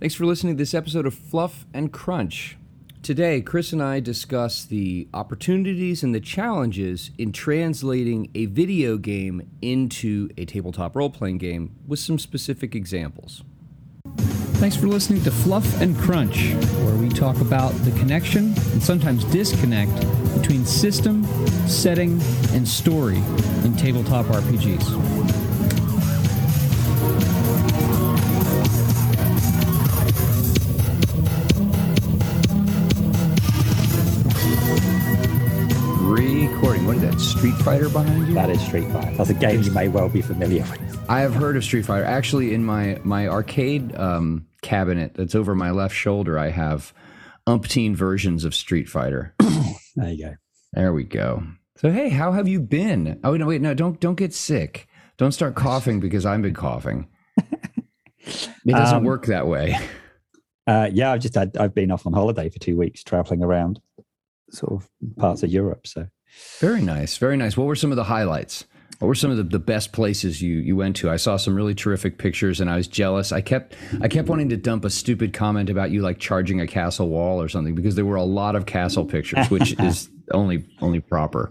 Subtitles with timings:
[0.00, 2.56] Thanks for listening to this episode of Fluff and Crunch.
[3.02, 9.46] Today, Chris and I discuss the opportunities and the challenges in translating a video game
[9.60, 13.44] into a tabletop role playing game with some specific examples.
[14.54, 19.24] Thanks for listening to Fluff and Crunch, where we talk about the connection and sometimes
[19.26, 19.94] disconnect
[20.34, 21.24] between system,
[21.68, 22.18] setting,
[22.52, 23.18] and story
[23.64, 25.19] in tabletop RPGs.
[37.20, 37.36] Recording.
[37.36, 37.38] What is that?
[37.38, 38.34] Street Fighter behind you?
[38.34, 39.16] That is Street Fighter.
[39.16, 41.04] That's a game you may well be familiar with.
[41.08, 42.04] I have heard of Street Fighter.
[42.04, 46.92] Actually, in my my arcade um, cabinet that's over my left shoulder, I have
[47.46, 49.34] umpteen versions of Street Fighter.
[49.96, 50.34] There you go.
[50.72, 51.42] There we go.
[51.76, 53.18] So hey, how have you been?
[53.24, 54.86] Oh no, wait, no, don't don't get sick.
[55.18, 57.08] Don't start coughing because I've been coughing.
[58.22, 59.76] It doesn't Um, work that way.
[60.66, 63.80] Uh, yeah, I've just had I've been off on holiday for two weeks, traveling around
[64.52, 65.86] sort of parts of Europe.
[65.86, 66.06] So
[66.58, 67.56] Very nice, very nice.
[67.56, 68.64] What were some of the highlights?
[68.98, 71.10] What were some of the, the best places you you went to?
[71.10, 73.32] I saw some really terrific pictures, and I was jealous.
[73.32, 76.66] I kept I kept wanting to dump a stupid comment about you like charging a
[76.66, 80.64] castle wall or something because there were a lot of castle pictures, which is only
[80.82, 81.50] only proper.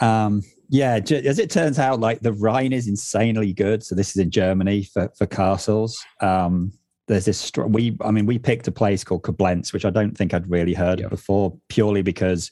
[0.00, 3.82] um, yeah, as it turns out, like the Rhine is insanely good.
[3.84, 6.00] So this is in Germany for for castles.
[6.20, 6.72] Um,
[7.08, 10.32] there's this we I mean we picked a place called Koblenz, which I don't think
[10.32, 11.08] I'd really heard Yeah.
[11.08, 12.50] before, purely because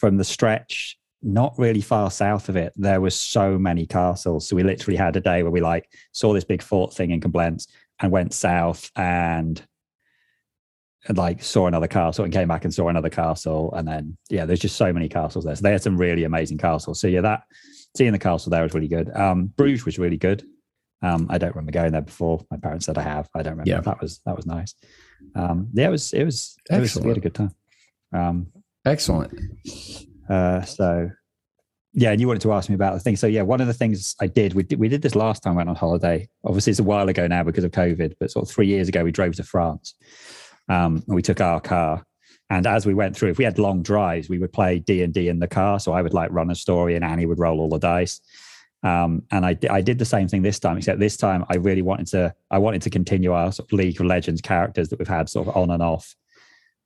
[0.00, 4.48] from the stretch not really far south of it, there was so many castles.
[4.48, 7.20] So we literally had a day where we like saw this big fort thing in
[7.20, 7.66] Koblenz
[8.00, 9.62] and went south and
[11.08, 13.72] and like saw another castle and came back and saw another castle.
[13.74, 15.54] And then yeah, there's just so many castles there.
[15.54, 17.00] So they had some really amazing castles.
[17.00, 17.42] So yeah, that
[17.96, 19.14] seeing the castle there was really good.
[19.14, 20.42] Um Bruges was really good.
[21.02, 22.44] Um, I don't remember going there before.
[22.50, 23.28] My parents said I have.
[23.34, 23.70] I don't remember.
[23.70, 23.80] Yeah.
[23.80, 24.74] That was that was nice.
[25.34, 27.54] Um, yeah, it was it was it was we had a good time.
[28.12, 28.48] Um,
[28.84, 29.38] Excellent.
[30.28, 31.10] uh, so
[31.92, 33.16] yeah, and you wanted to ask me about the thing.
[33.16, 35.54] So yeah, one of the things I did, we did, we did this last time
[35.54, 36.28] I went on holiday.
[36.44, 39.02] Obviously, it's a while ago now because of COVID, but sort of three years ago,
[39.02, 39.94] we drove to France.
[40.68, 42.04] Um, and we took our car,
[42.48, 45.12] and as we went through, if we had long drives, we would play D and
[45.12, 45.80] D in the car.
[45.80, 48.20] So I would like run a story, and Annie would roll all the dice.
[48.82, 51.82] Um, and I, I did the same thing this time, except this time I really
[51.82, 55.08] wanted to I wanted to continue our sort of League of Legends characters that we've
[55.08, 56.14] had sort of on and off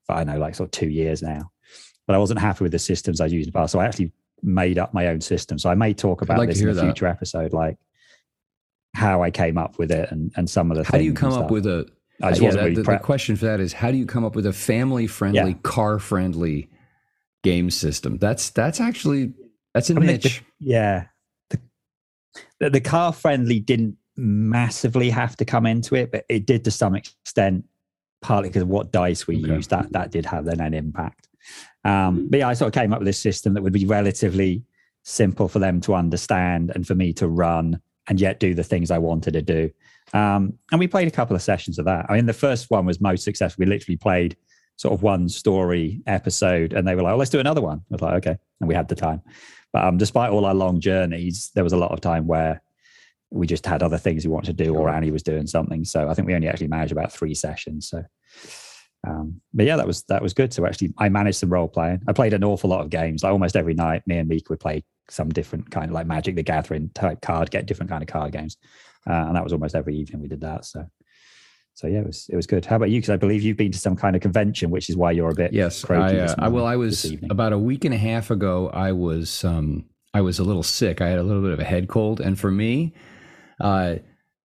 [0.07, 1.51] for I know like sort of two years now.
[2.07, 4.13] But I wasn't happy with the systems I used in the past, so I actually
[4.43, 5.59] made up my own system.
[5.59, 6.83] So I may talk about like this in a that.
[6.83, 7.79] future episode, like
[8.95, 10.85] how I came up with it and and some of the.
[10.85, 11.87] How do you come up with a?
[12.23, 14.25] I just yeah, that- really the, the question for that is how do you come
[14.25, 15.59] up with a family friendly, Yeah.
[15.63, 16.69] car friendly
[17.43, 18.19] game system?
[18.19, 19.33] That's that's actually
[19.73, 20.43] that's a I mean, the- niche.
[20.61, 21.07] Yeah.
[21.51, 21.59] The,
[22.61, 26.71] the, the car friendly didn't massively have to come into it, but it did to
[26.71, 27.65] some extent,
[28.23, 29.55] partly because of what dice we Okay.
[29.55, 29.71] used.
[29.71, 31.29] That that did have then an impact.
[31.85, 34.63] Um, but yeah, I sort of came up with this system that would be relatively
[35.03, 38.91] simple for them to understand and for me to run and yet do the things
[38.91, 39.71] I wanted to do.
[40.13, 42.07] Um, and we played a couple of sessions of that.
[42.09, 43.63] I mean, the first one was most successful.
[43.63, 44.37] We literally played
[44.77, 47.79] sort of one story episode and they were like, oh, let's do another one.
[47.79, 48.37] I was like, okay.
[48.61, 49.23] And we had the time.
[49.73, 52.63] But um, despite all our long journeys, there was a lot of time where
[53.31, 55.85] we just had other things we wanted to do, or Annie was doing something.
[55.85, 57.89] So I think we only actually managed about three sessions.
[57.89, 58.05] So,
[59.07, 60.53] um, but yeah, that was that was good.
[60.53, 62.03] So actually, I managed some role playing.
[62.09, 63.23] I played an awful lot of games.
[63.23, 66.37] Like almost every night, me and Meek would play some different kind of like Magic
[66.37, 68.57] the Gathering type card, get different kind of card games,
[69.09, 70.65] uh, and that was almost every evening we did that.
[70.65, 70.87] So.
[71.77, 72.65] So yeah, it was it was good.
[72.65, 72.99] How about you?
[72.99, 75.35] Because I believe you've been to some kind of convention, which is why you're a
[75.35, 75.83] bit Yes,
[76.39, 78.71] I, uh, I well, I was about a week and a half ago.
[78.73, 79.85] I was um,
[80.15, 81.01] I was a little sick.
[81.01, 82.95] I had a little bit of a head cold, and for me,
[83.61, 83.97] uh,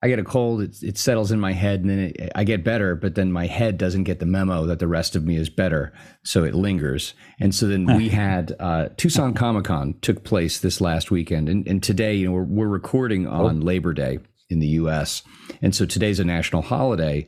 [0.01, 0.61] I get a cold.
[0.61, 2.95] It, it settles in my head, and then it, I get better.
[2.95, 5.93] But then my head doesn't get the memo that the rest of me is better,
[6.23, 7.13] so it lingers.
[7.39, 11.67] And so then we had uh, Tucson Comic Con took place this last weekend, and,
[11.67, 15.23] and today, you know, we're, we're recording on Labor Day in the U.S.,
[15.61, 17.27] and so today's a national holiday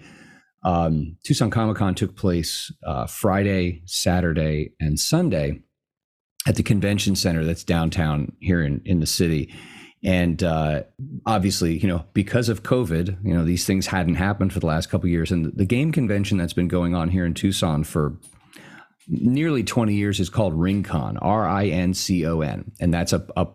[0.63, 5.61] um, Tucson Comic Con took place uh, Friday, Saturday, and Sunday
[6.47, 9.53] at the convention center that's downtown here in, in the city.
[10.03, 10.83] And uh,
[11.25, 14.89] obviously, you know, because of COVID, you know, these things hadn't happened for the last
[14.89, 15.31] couple years.
[15.31, 18.17] And the game convention that's been going on here in Tucson for
[19.07, 22.71] nearly 20 years is called Rincon, R I N C O N.
[22.79, 23.47] And that's a, a,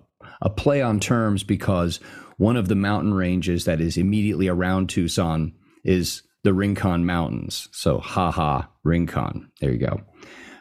[0.43, 1.99] a play on terms because
[2.37, 5.53] one of the mountain ranges that is immediately around Tucson
[5.85, 7.69] is the Rincon Mountains.
[7.73, 9.51] So, haha, Rincon.
[9.61, 10.01] There you go.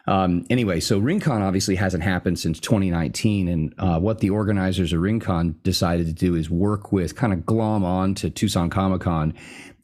[0.06, 3.48] Um, anyway, so Rincon obviously hasn't happened since 2019.
[3.48, 7.44] And uh, what the organizers of Rincon decided to do is work with, kind of
[7.44, 9.34] glom on to Tucson Comic Con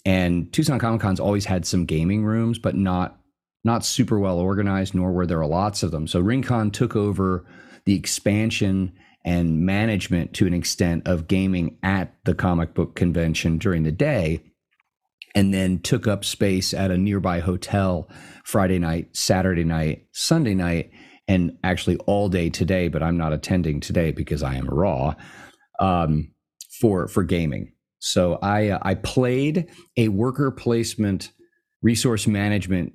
[0.04, 3.18] and Tucson Comic Con's always had some gaming rooms, but not
[3.64, 6.08] not super well organized, nor were there lots of them.
[6.08, 7.46] So Rincon took over
[7.84, 8.92] the expansion
[9.24, 14.42] and management to an extent of gaming at the comic book convention during the day
[15.34, 18.08] and then took up space at a nearby hotel
[18.44, 20.90] Friday night, Saturday night, Sunday night,
[21.28, 22.88] and actually all day today.
[22.88, 25.14] But I'm not attending today because I am raw
[25.80, 26.32] um,
[26.80, 27.72] for for gaming.
[27.98, 31.30] So I uh, I played a worker placement
[31.82, 32.94] resource management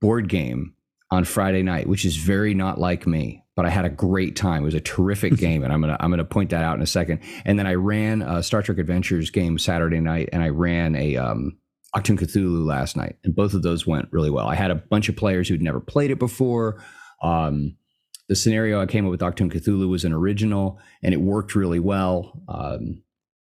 [0.00, 0.74] board game
[1.10, 3.44] on Friday night, which is very not like me.
[3.56, 4.62] But I had a great time.
[4.62, 6.86] It was a terrific game, and I'm gonna I'm gonna point that out in a
[6.86, 7.20] second.
[7.44, 11.16] And then I ran a Star Trek Adventures game Saturday night, and I ran a
[11.16, 11.58] um,
[11.94, 14.46] Achtung Cthulhu last night, and both of those went really well.
[14.46, 16.82] I had a bunch of players who'd never played it before.
[17.22, 17.76] Um,
[18.28, 21.80] the scenario I came up with Achtung Cthulhu was an original, and it worked really
[21.80, 22.40] well.
[22.48, 23.02] Um,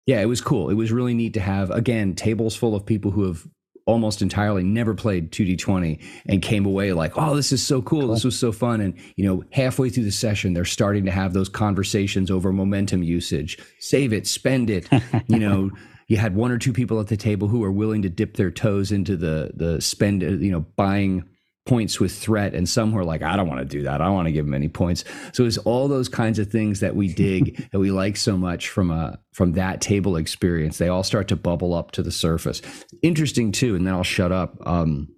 [0.05, 0.69] yeah, it was cool.
[0.69, 3.47] It was really neat to have again tables full of people who have
[3.85, 8.01] almost entirely never played 2d20 and came away like oh this is so cool.
[8.01, 8.13] cool.
[8.13, 11.33] this was so fun and you know halfway through the session they're starting to have
[11.33, 14.89] those conversations over momentum usage save it spend it
[15.27, 15.69] you know
[16.07, 18.51] you had one or two people at the table who were willing to dip their
[18.51, 21.27] toes into the the spend you know buying
[21.65, 23.99] points with threat and some were like i don't want to do that.
[23.99, 25.03] I don't want to give them any points.
[25.33, 28.69] So it's all those kinds of things that we dig that we like so much
[28.69, 30.77] from a from that table experience.
[30.77, 32.61] They all start to bubble up to the surface.
[33.01, 35.09] Interesting too and then i'll shut up um,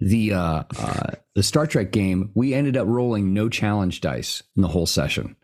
[0.00, 4.62] the uh, uh, the star trek game we ended up rolling no challenge dice in
[4.62, 5.36] the whole session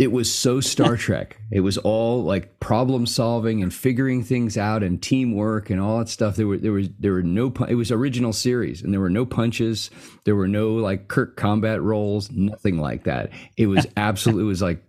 [0.00, 1.36] it was so Star Trek.
[1.50, 6.08] It was all like problem solving and figuring things out and teamwork and all that
[6.08, 6.36] stuff.
[6.36, 9.26] There were there was there were no it was original series and there were no
[9.26, 9.90] punches.
[10.24, 12.30] There were no like Kirk combat rolls.
[12.30, 13.28] Nothing like that.
[13.58, 14.82] It was absolutely it was like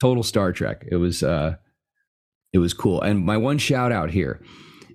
[0.00, 0.86] total Star Trek.
[0.92, 1.56] It was uh,
[2.52, 3.02] it was cool.
[3.02, 4.40] And my one shout out here.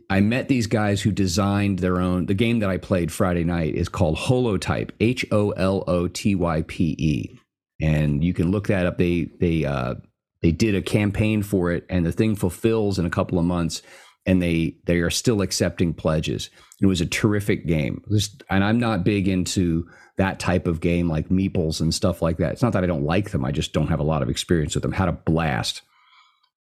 [0.09, 2.25] I met these guys who designed their own.
[2.25, 6.35] The game that I played Friday night is called Holotype, H O L O T
[6.35, 7.40] Y P E
[7.81, 8.97] and you can look that up.
[8.97, 9.95] They they uh,
[10.41, 13.81] they did a campaign for it, and the thing fulfills in a couple of months,
[14.25, 16.49] and they they are still accepting pledges.
[16.81, 19.87] It was a terrific game, Just, and I'm not big into
[20.17, 22.53] that type of game like meeples and stuff like that.
[22.53, 24.75] It's not that I don't like them; I just don't have a lot of experience
[24.75, 24.91] with them.
[24.91, 25.81] Had a blast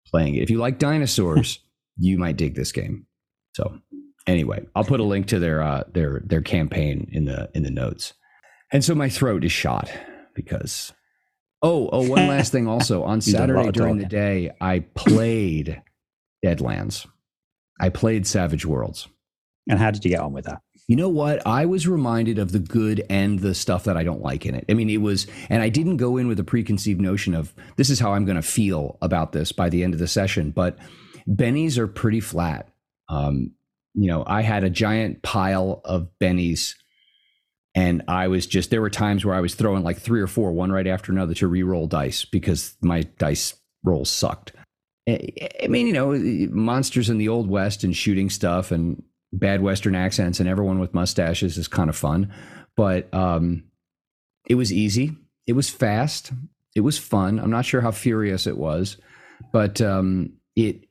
[0.06, 0.42] playing it.
[0.42, 1.60] If you like dinosaurs,
[1.96, 3.06] you might dig this game.
[3.54, 3.78] So
[4.26, 7.70] anyway, I'll put a link to their uh, their their campaign in the in the
[7.70, 8.14] notes.
[8.72, 9.90] And so my throat is shot
[10.34, 10.92] because
[11.62, 13.02] Oh, oh, one last thing also.
[13.02, 15.82] On Saturday during the day, I played
[16.44, 17.06] Deadlands.
[17.78, 19.08] I played Savage Worlds.
[19.68, 20.62] And how did you get on with that?
[20.88, 21.46] You know what?
[21.46, 24.64] I was reminded of the good and the stuff that I don't like in it.
[24.68, 27.90] I mean, it was, and I didn't go in with a preconceived notion of this
[27.90, 30.78] is how I'm going to feel about this by the end of the session, but
[31.28, 32.68] bennies are pretty flat.
[33.08, 33.52] Um,
[33.94, 36.74] you know, I had a giant pile of bennies
[37.74, 40.52] and I was just there were times where I was throwing like three or four,
[40.52, 44.52] one right after another, to re-roll dice because my dice rolls sucked.
[45.08, 46.12] I mean, you know,
[46.54, 49.02] monsters in the old west and shooting stuff and
[49.32, 52.32] bad western accents and everyone with mustaches is kind of fun,
[52.76, 53.64] but um,
[54.48, 55.16] it was easy.
[55.46, 56.32] It was fast.
[56.74, 57.38] It was fun.
[57.38, 58.96] I'm not sure how furious it was,
[59.52, 60.84] but um, it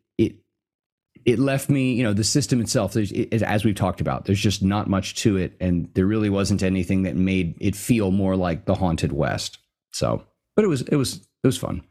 [1.25, 4.63] it left me, you know, the system itself, it, as we've talked about, there's just
[4.63, 5.53] not much to it.
[5.59, 9.59] And there really wasn't anything that made it feel more like the Haunted West.
[9.91, 10.23] So,
[10.55, 11.83] but it was, it was, it was fun.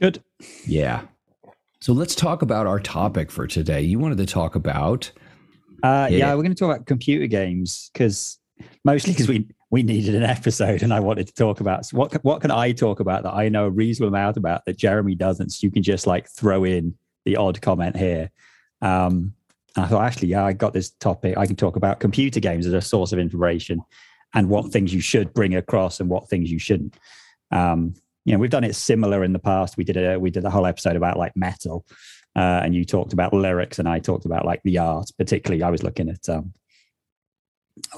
[0.00, 0.22] Good.
[0.66, 1.02] Yeah.
[1.80, 3.82] So let's talk about our topic for today.
[3.82, 5.10] You wanted to talk about.
[5.82, 8.38] Uh, yeah, we're going to talk about computer games because
[8.84, 12.12] mostly because we we needed an episode and I wanted to talk about so what
[12.22, 15.50] what can I talk about that I know a reasonable amount about that Jeremy doesn't.
[15.50, 18.30] So you can just like throw in the odd comment here.
[18.82, 19.34] Um,
[19.76, 21.36] I thought, actually, yeah, I got this topic.
[21.36, 23.82] I can talk about computer games as a source of information
[24.34, 26.96] and what things you should bring across and what things you shouldn't.
[27.50, 29.76] Um, you know, we've done it similar in the past.
[29.76, 31.86] We did a we did a whole episode about like metal,
[32.36, 35.10] uh, and you talked about lyrics, and I talked about like the art.
[35.18, 36.52] Particularly, I was looking at um,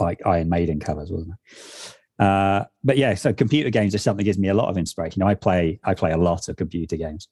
[0.01, 1.97] like Iron Maiden covers, wasn't it?
[2.23, 5.21] Uh, but yeah, so computer games is something that gives me a lot of inspiration.
[5.21, 7.29] You know, I play I play a lot of computer games.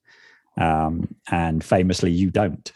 [0.58, 2.72] Um, and famously, you don't.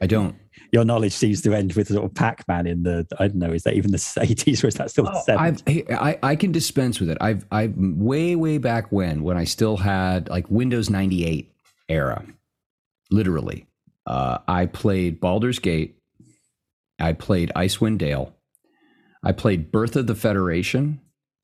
[0.00, 0.36] I don't.
[0.72, 3.52] Your knowledge seems to end with sort of Pac Man in the, I don't know,
[3.52, 5.92] is that even the 80s or is that still the 70s?
[5.92, 7.18] I, I can dispense with it.
[7.20, 11.52] I've, I've way, way back when, when I still had like Windows 98
[11.90, 12.24] era,
[13.10, 13.66] literally,
[14.06, 15.98] uh, I played Baldur's Gate.
[16.98, 18.34] I played Icewind Dale.
[19.22, 21.00] I played Birth of the Federation.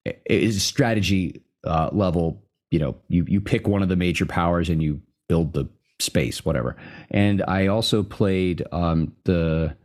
[0.06, 4.68] It is strategy uh, level you know you you pick one of the major powers
[4.68, 5.68] and you build the
[6.00, 6.76] space, whatever.
[7.10, 9.76] And I also played um, the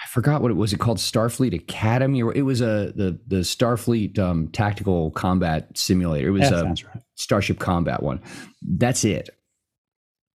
[0.00, 0.72] I forgot what it was.
[0.72, 6.28] It called Starfleet Academy, or it was a the the Starfleet um, tactical combat simulator.
[6.28, 6.84] It was yeah, a right.
[7.16, 8.20] Starship Combat one.
[8.62, 9.30] That's it.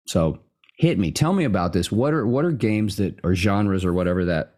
[0.08, 0.40] So
[0.78, 1.12] hit me.
[1.12, 1.92] Tell me about this.
[1.92, 4.56] What are what are games that or genres or whatever that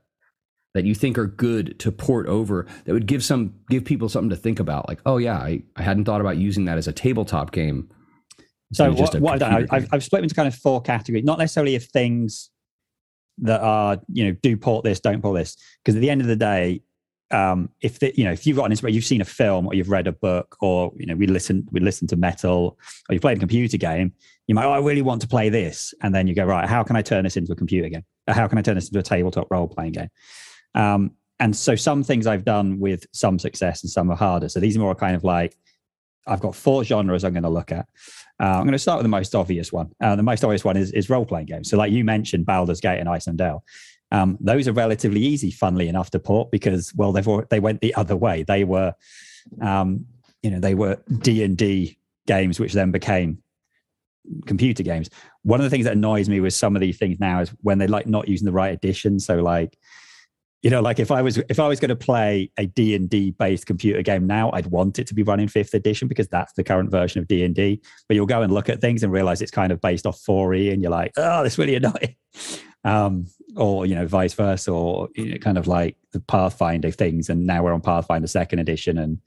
[0.74, 4.30] that you think are good to port over that would give some give people something
[4.30, 4.88] to think about?
[4.88, 7.90] Like, oh yeah, I, I hadn't thought about using that as a tabletop game.
[8.74, 11.76] So what, what I've done, I've, I've split into kind of four categories, not necessarily
[11.76, 12.50] of things
[13.40, 16.28] that are you know do port this, don't port this, because at the end of
[16.28, 16.82] the day,
[17.30, 19.76] um, if the, you know if you've got an inspiration, you've seen a film or
[19.76, 22.78] you've read a book or you know we listen we listen to metal
[23.10, 24.14] or you played a computer game,
[24.48, 26.84] you might oh, I really want to play this, and then you go right, how
[26.84, 28.04] can I turn this into a computer game?
[28.28, 30.10] How can I turn this into a tabletop role playing game?
[30.76, 34.50] Um, and so some things I've done with some success and some are harder.
[34.50, 35.58] So these are more kind of like
[36.26, 37.88] I've got four genres I'm going to look at.
[38.40, 39.92] Uh, I'm going to start with the most obvious one.
[40.02, 41.70] Uh, the most obvious one is, is role playing games.
[41.70, 43.64] So, like you mentioned, Baldur's Gate and Icewind Dale.
[44.12, 47.94] Um, those are relatively easy, funnily enough, to port because well, they've they went the
[47.96, 48.44] other way.
[48.44, 48.94] They were,
[49.62, 50.06] um,
[50.42, 53.42] you know, they were D and D games, which then became
[54.46, 55.10] computer games.
[55.42, 57.80] One of the things that annoys me with some of these things now is when
[57.80, 59.20] they like not using the right edition.
[59.20, 59.78] So like
[60.64, 63.66] you know like if i was if i was going to play a d&d based
[63.66, 66.90] computer game now i'd want it to be running fifth edition because that's the current
[66.90, 69.80] version of d&d but you'll go and look at things and realize it's kind of
[69.82, 72.16] based off 4e and you're like oh this really annoying.
[72.86, 77.30] Um, or you know vice versa or you know, kind of like the pathfinder things
[77.30, 79.20] and now we're on pathfinder second edition and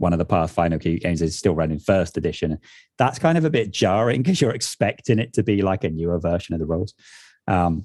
[0.00, 2.58] one of the pathfinder games is still running first edition.
[2.96, 6.18] That's kind of a bit jarring because you're expecting it to be like a newer
[6.18, 6.94] version of the rules.
[7.46, 7.84] Um,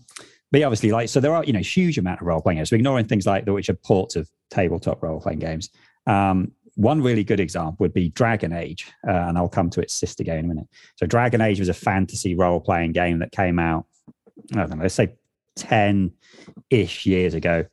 [0.56, 2.70] but obviously, like so, there are you know huge amount of role playing games.
[2.70, 5.70] So ignoring things like which are ports of tabletop role playing games.
[6.08, 9.94] Um, one really good example would be Dragon Age, uh, and I'll come to its
[9.94, 10.68] sister game in a minute.
[10.96, 13.86] So Dragon Age was a fantasy role playing game that came out,
[14.54, 15.12] I don't know, let's say
[15.58, 16.14] ten
[16.70, 17.66] ish years ago,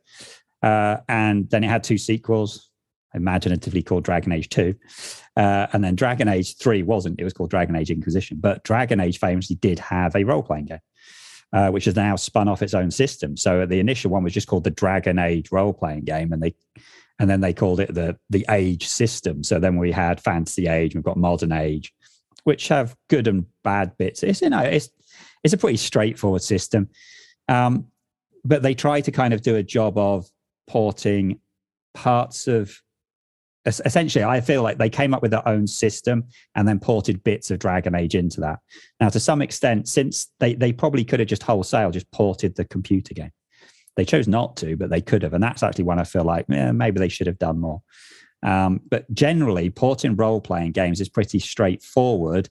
[0.65, 2.69] uh, and then it had two sequels,
[3.15, 4.75] imaginatively called Dragon Age Two.
[5.37, 8.37] Uh, and then Dragon Age 3 wasn't, it was called Dragon Age Inquisition.
[8.39, 10.81] But Dragon Age famously did have a role playing game
[11.53, 13.37] uh, which has now spun off its own system.
[13.37, 16.55] So the initial one was just called the Dragon Age role playing game, and they
[17.19, 19.45] and then they called it the the Age system.
[19.45, 21.93] So then we had Fantasy Age, we've got Modern Age,
[22.45, 24.23] which have good and bad bits.
[24.23, 24.91] It's you know it's
[25.45, 26.89] it's a pretty straightforward system,
[27.49, 27.87] um,
[28.45, 30.27] but they try to kind of do a job of
[30.67, 31.41] porting
[31.95, 32.81] parts of
[33.65, 37.51] essentially i feel like they came up with their own system and then ported bits
[37.51, 38.59] of dragon age into that.
[39.01, 42.65] Now to some extent since they, they probably could have just wholesale just ported the
[42.65, 43.33] computer game.
[43.97, 46.49] They chose not to but they could have and that's actually when i feel like
[46.49, 47.83] maybe they should have done more.
[48.45, 52.49] Um, but generally porting role-playing games is pretty straightforward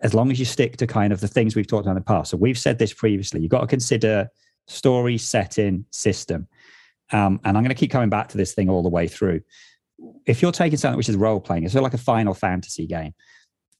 [0.00, 2.04] as long as you stick to kind of the things we've talked about in the
[2.04, 2.30] past.
[2.30, 4.28] So we've said this previously you've got to consider
[4.66, 6.48] story setting system.
[7.12, 9.42] Um, and i'm going to keep coming back to this thing all the way through
[10.26, 13.14] if you're taking something which is role playing, it's like a Final Fantasy game.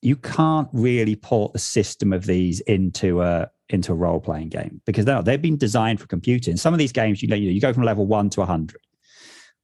[0.00, 4.80] You can't really port the system of these into a into a role playing game
[4.84, 6.56] because they're, they've been designed for computing.
[6.56, 8.80] Some of these games, you know, you go from level one to hundred,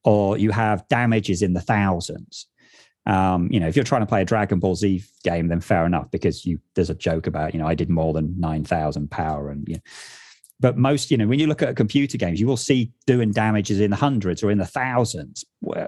[0.04, 2.46] or you have damages in the thousands.
[3.06, 5.86] Um, you know, if you're trying to play a Dragon Ball Z game, then fair
[5.86, 9.10] enough because you there's a joke about you know I did more than nine thousand
[9.10, 9.80] power and you know,
[10.60, 13.78] but most, you know, when you look at computer games, you will see doing damages
[13.78, 15.44] in the hundreds or in the thousands.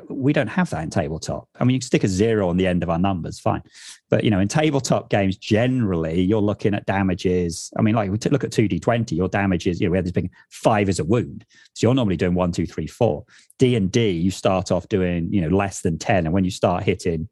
[0.09, 1.49] We don't have that in tabletop.
[1.59, 3.63] I mean, you can stick a zero on the end of our numbers, fine.
[4.11, 7.73] But, you know, in tabletop games, generally, you're looking at damages.
[7.77, 10.31] I mean, like we look at 2D20, your damages, you know, we have this big
[10.51, 11.45] five is a wound.
[11.75, 13.25] So you're normally doing one, two, three, four.
[13.59, 16.27] D&D, you start off doing, you know, less than 10.
[16.27, 17.29] And when you start hitting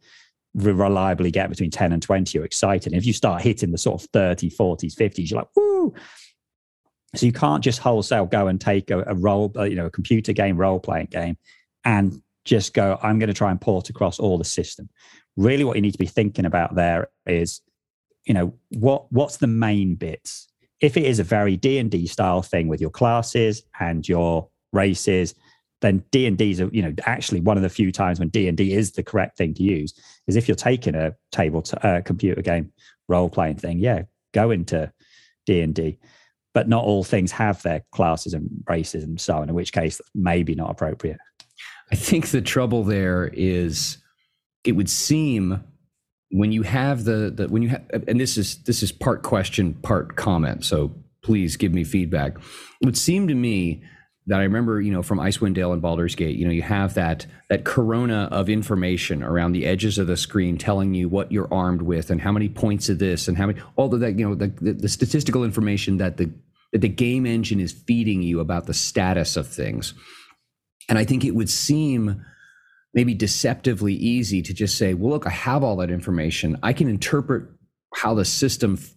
[0.55, 2.93] reliably get between 10 and 20, you're excited.
[2.93, 5.95] And if you start hitting the sort of 30, 40s, 50s, you're like, woo,
[7.17, 9.91] so you can't just wholesale go and take a, a role, uh, you know, a
[9.91, 11.39] computer game, role playing game,
[11.85, 14.89] and just go, I'm going to try and port across all the system.
[15.37, 17.61] Really, what you need to be thinking about there is,
[18.25, 20.49] you know, what what's the main bits?
[20.81, 24.49] If it is a very D and D style thing with your classes and your
[24.73, 25.35] races,
[25.81, 28.49] then D and D is, you know, actually one of the few times when D
[28.49, 29.95] and D is the correct thing to use.
[30.27, 32.73] Is if you're taking a table to, uh, computer game
[33.09, 34.03] role playing thing, yeah,
[34.35, 34.93] go into
[35.47, 35.99] D and D
[36.59, 40.01] but not all things have their classes and races and so on, in which case
[40.13, 41.19] maybe not appropriate.
[41.93, 43.99] I think the trouble there is
[44.65, 45.63] it would seem
[46.33, 49.75] when you have the, the when you have and this is this is part question,
[49.75, 50.65] part comment.
[50.65, 52.37] So please give me feedback.
[52.81, 53.85] It would seem to me
[54.29, 56.95] that I remember, you know, from Icewind Dale and Baldur's Gate, you know, you have
[56.95, 61.53] that that corona of information around the edges of the screen telling you what you're
[61.53, 64.29] armed with and how many points of this and how many all of that, you
[64.29, 66.31] know, the, the, the statistical information that the
[66.73, 69.95] the game engine is feeding you about the status of things.
[70.89, 72.25] And I think it would seem
[72.95, 76.59] maybe deceptively easy to just say, well, look, I have all that information.
[76.63, 77.49] I can interpret
[77.95, 78.95] how the system f-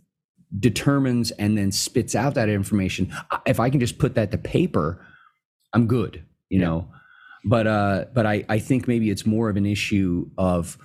[0.57, 3.13] determines and then spits out that information.
[3.45, 5.05] If I can just put that to paper,
[5.73, 6.65] I'm good, you yeah.
[6.65, 6.87] know.
[7.43, 10.77] But uh, but I, I think maybe it's more of an issue of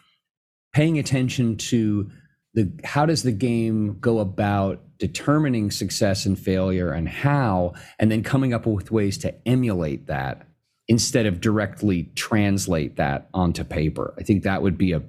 [0.72, 2.10] paying attention to
[2.56, 8.22] the how does the game go about determining success and failure and how, and then
[8.22, 10.48] coming up with ways to emulate that
[10.88, 14.14] instead of directly translate that onto paper.
[14.18, 15.02] I think that would be a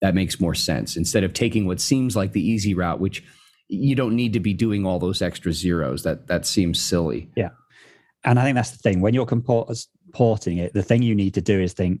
[0.00, 3.24] that makes more sense instead of taking what seems like the easy route, which
[3.68, 6.04] you don't need to be doing all those extra zeros.
[6.04, 7.30] That that seems silly.
[7.36, 7.50] Yeah.
[8.24, 9.00] And I think that's the thing.
[9.00, 9.26] When you're
[10.12, 12.00] porting it, the thing you need to do is think,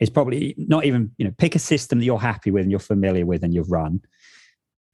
[0.00, 2.80] is probably not even, you know, pick a system that you're happy with and you're
[2.80, 4.00] familiar with and you've run,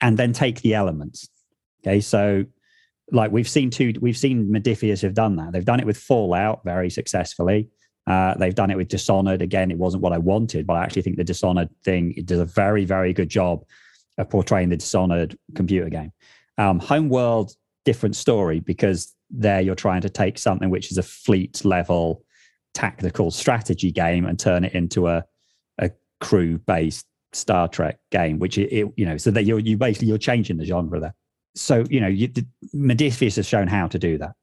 [0.04, 1.30] and then take the elements.
[1.82, 1.98] Okay.
[2.00, 2.44] So
[3.10, 5.52] like we've seen two, we've seen Modiphius have done that.
[5.52, 7.70] They've done it with Fallout very successfully.
[8.06, 9.40] Uh, they've done it with Dishonored.
[9.40, 12.44] Again, it wasn't what I wanted, but I actually think the Dishonored thing does a
[12.44, 13.64] very, very good job
[14.18, 16.12] of portraying the Dishonored computer game.
[16.58, 17.52] Um, Homeworld,
[17.86, 22.22] different story because there you're trying to take something which is a fleet level
[22.74, 25.24] tactical strategy game and turn it into a,
[25.78, 29.76] a crew based Star Trek game, which it, it, you know, so that you're you
[29.76, 31.14] basically you're changing the genre there.
[31.54, 32.28] So you know, you,
[32.74, 34.34] Modiphius has shown how to do that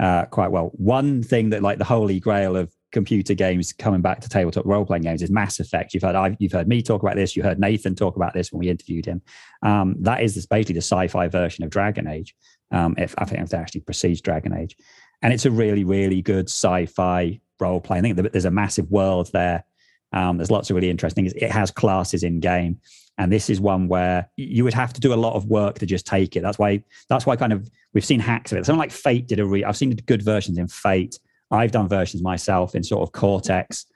[0.00, 0.70] uh, quite well.
[0.74, 4.86] One thing that like the holy grail of computer games coming back to tabletop role
[4.86, 5.94] playing games is Mass Effect.
[5.94, 7.36] You've heard I've, you've heard me talk about this.
[7.36, 9.20] You heard Nathan talk about this when we interviewed him.
[9.62, 12.34] Um, that is basically the sci-fi version of Dragon Age.
[12.70, 14.76] Um, if I think if it actually precedes Dragon Age,
[15.22, 18.04] and it's a really really good sci-fi role playing.
[18.04, 19.64] I think there's a massive world there.
[20.14, 21.26] Um, there's lots of really interesting.
[21.26, 22.80] It has classes in game,
[23.18, 25.86] and this is one where you would have to do a lot of work to
[25.86, 26.40] just take it.
[26.40, 26.82] That's why.
[27.08, 28.66] That's why kind of we've seen hacks of it.
[28.66, 29.44] Something like Fate did a.
[29.44, 31.18] Re- I've seen good versions in Fate.
[31.50, 33.86] I've done versions myself in sort of Cortex.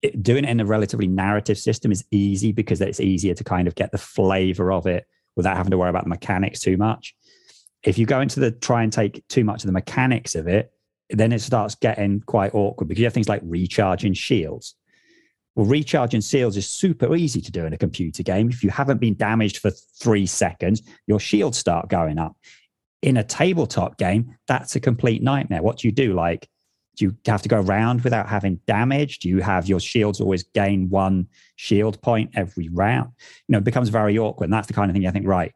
[0.00, 3.68] It, doing it in a relatively narrative system is easy because it's easier to kind
[3.68, 7.14] of get the flavor of it without having to worry about the mechanics too much.
[7.84, 10.72] If you go into the try and take too much of the mechanics of it,
[11.10, 14.74] then it starts getting quite awkward because you have things like recharging shields.
[15.54, 18.48] Well, recharging seals is super easy to do in a computer game.
[18.48, 22.36] If you haven't been damaged for three seconds, your shields start going up.
[23.02, 25.62] In a tabletop game, that's a complete nightmare.
[25.62, 26.14] What do you do?
[26.14, 26.48] Like,
[26.96, 29.18] do you have to go around without having damage?
[29.18, 33.10] Do you have your shields always gain one shield point every round?
[33.48, 34.46] You know, it becomes very awkward.
[34.46, 35.52] And that's the kind of thing I think, right,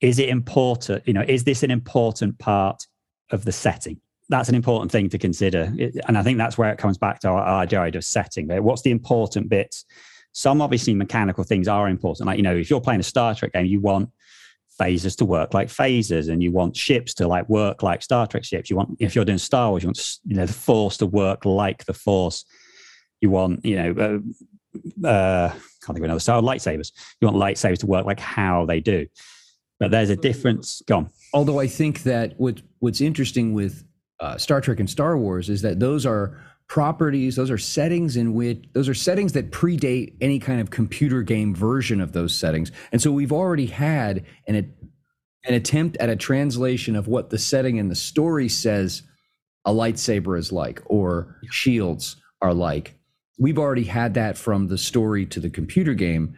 [0.00, 1.06] is it important?
[1.06, 2.86] You know, is this an important part
[3.30, 4.00] of the setting?
[4.28, 5.72] That's an important thing to consider.
[6.06, 8.48] And I think that's where it comes back to our, our idea of setting.
[8.48, 8.62] Right?
[8.62, 9.84] What's the important bits?
[10.32, 12.26] Some obviously mechanical things are important.
[12.26, 14.10] Like, you know, if you're playing a Star Trek game, you want
[14.80, 18.44] phasers to work like phasers and you want ships to like work like Star Trek
[18.44, 18.70] ships.
[18.70, 21.44] You want, if you're doing Star Wars, you want, you know, the force to work
[21.44, 22.44] like the force.
[23.20, 24.22] You want, you know,
[25.04, 26.92] uh, uh, can't think of another style, lightsabers.
[27.20, 29.06] You want lightsabers to work like how they do.
[29.78, 30.82] But there's a difference.
[30.86, 31.10] Gone.
[31.32, 33.84] Although I think that what what's interesting with
[34.20, 38.32] uh, Star Trek and Star Wars is that those are properties those are settings in
[38.32, 42.72] which those are settings that predate any kind of computer game version of those settings.
[42.90, 44.72] And so we've already had an
[45.46, 49.02] an attempt at a translation of what the setting in the story says
[49.66, 52.98] a lightsaber is like or shields are like.
[53.38, 56.36] We've already had that from the story to the computer game.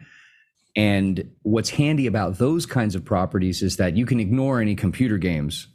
[0.75, 5.17] And what's handy about those kinds of properties is that you can ignore any computer
[5.17, 5.67] games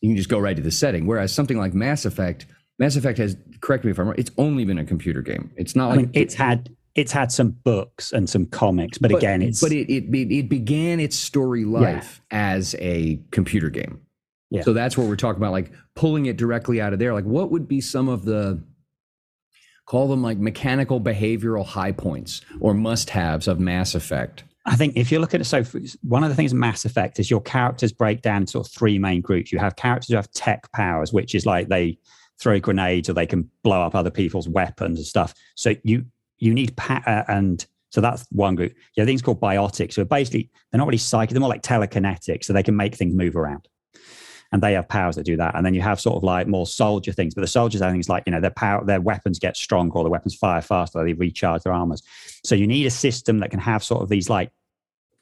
[0.00, 2.46] you can just go right to the setting whereas something like mass effect
[2.80, 5.52] Mass Effect has, correct me if I'm wrong, it's only been a computer game.
[5.54, 9.12] It's not I like mean, it's had it's had some books and some comics, but,
[9.12, 12.54] but again, it's but it, it it began its story life yeah.
[12.54, 14.00] as a computer game.
[14.50, 14.62] Yeah.
[14.62, 17.12] So that's what we're talking about, like pulling it directly out of there.
[17.12, 18.64] Like, what would be some of the
[19.84, 24.42] call them like mechanical behavioral high points or must haves of Mass Effect?
[24.66, 25.64] I think if you're looking at so
[26.02, 29.22] one of the things Mass Effect is your characters break down sort of three main
[29.22, 29.52] groups.
[29.52, 31.98] You have characters who have tech powers, which is like they
[32.38, 35.34] throw grenades or they can blow up other people's weapons and stuff.
[35.54, 36.04] So you
[36.38, 38.74] you need pa- uh, and so that's one group.
[38.96, 39.94] Yeah, things called biotics.
[39.94, 42.44] So basically, they're not really psychic; they're more like telekinetic.
[42.44, 43.66] So they can make things move around,
[44.52, 45.54] and they have powers that do that.
[45.54, 47.34] And then you have sort of like more soldier things.
[47.34, 50.04] But the soldiers have things like you know their power, their weapons get stronger, or
[50.04, 51.02] their weapons fire faster.
[51.04, 52.02] They recharge their armors.
[52.44, 54.50] So you need a system that can have sort of these like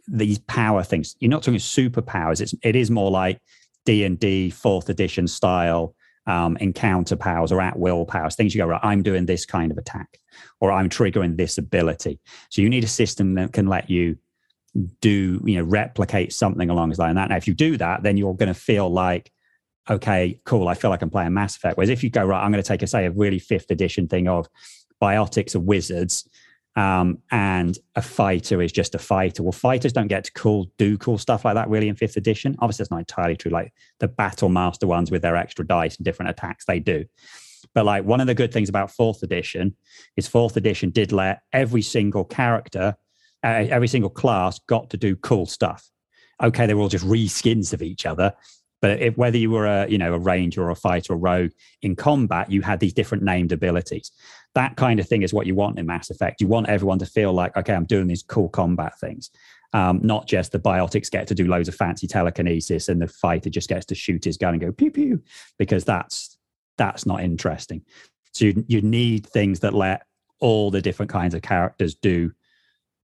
[0.07, 1.17] these power things.
[1.21, 2.41] You're not talking superpowers.
[2.41, 3.41] It's it is more like
[3.85, 5.95] D and D fourth edition style
[6.29, 9.73] um, encounter powers or at will powers, things you go, right, I'm doing this kind
[9.73, 10.19] of attack
[10.61, 12.21] or I'm triggering this ability.
[12.51, 14.19] So you need a system that can let you
[15.01, 17.15] do, you know, replicate something along those lines.
[17.17, 19.33] That now, if you do that, then you're going to feel like,
[19.89, 21.79] okay, cool, I feel like I'm playing Mass Effect.
[21.79, 24.07] Whereas if you go, right, I'm going to take a, say, a really fifth edition
[24.07, 24.49] thing of
[25.03, 26.29] biotics or wizards,
[26.79, 29.43] um, and a fighter is just a fighter.
[29.43, 32.55] Well, fighters don't get to cool do cool stuff like that really in fifth edition.
[32.61, 33.51] Obviously, that's not entirely true.
[33.51, 37.05] Like the battle master ones with their extra dice and different attacks, they do.
[37.75, 39.75] But like one of the good things about fourth edition
[40.17, 42.95] is fourth edition did let every single character,
[43.43, 45.91] uh, every single class got to do cool stuff.
[46.41, 48.33] Okay, they were all just reskins of each other,
[48.81, 51.51] but if, whether you were a you know a ranger or a fighter or rogue
[51.83, 54.13] in combat, you had these different named abilities.
[54.55, 56.41] That kind of thing is what you want in Mass Effect.
[56.41, 59.31] You want everyone to feel like, okay, I'm doing these cool combat things,
[59.73, 63.51] um, not just the biotics get to do loads of fancy telekinesis and the fighter
[63.51, 65.23] just gets to shoot his gun and go pew pew,
[65.59, 66.39] because that's
[66.77, 67.83] that's not interesting.
[68.33, 70.03] So you you need things that let
[70.41, 72.33] all the different kinds of characters do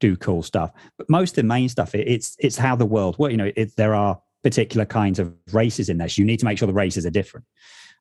[0.01, 0.73] do cool stuff.
[0.97, 3.33] But most of the main stuff, it, it's it's how the world works.
[3.33, 6.19] You know, it, there are particular kinds of races in this.
[6.19, 7.47] You need to make sure the races are different.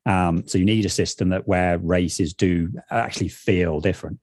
[0.06, 4.20] Um, so you need a system that where races do actually feel different.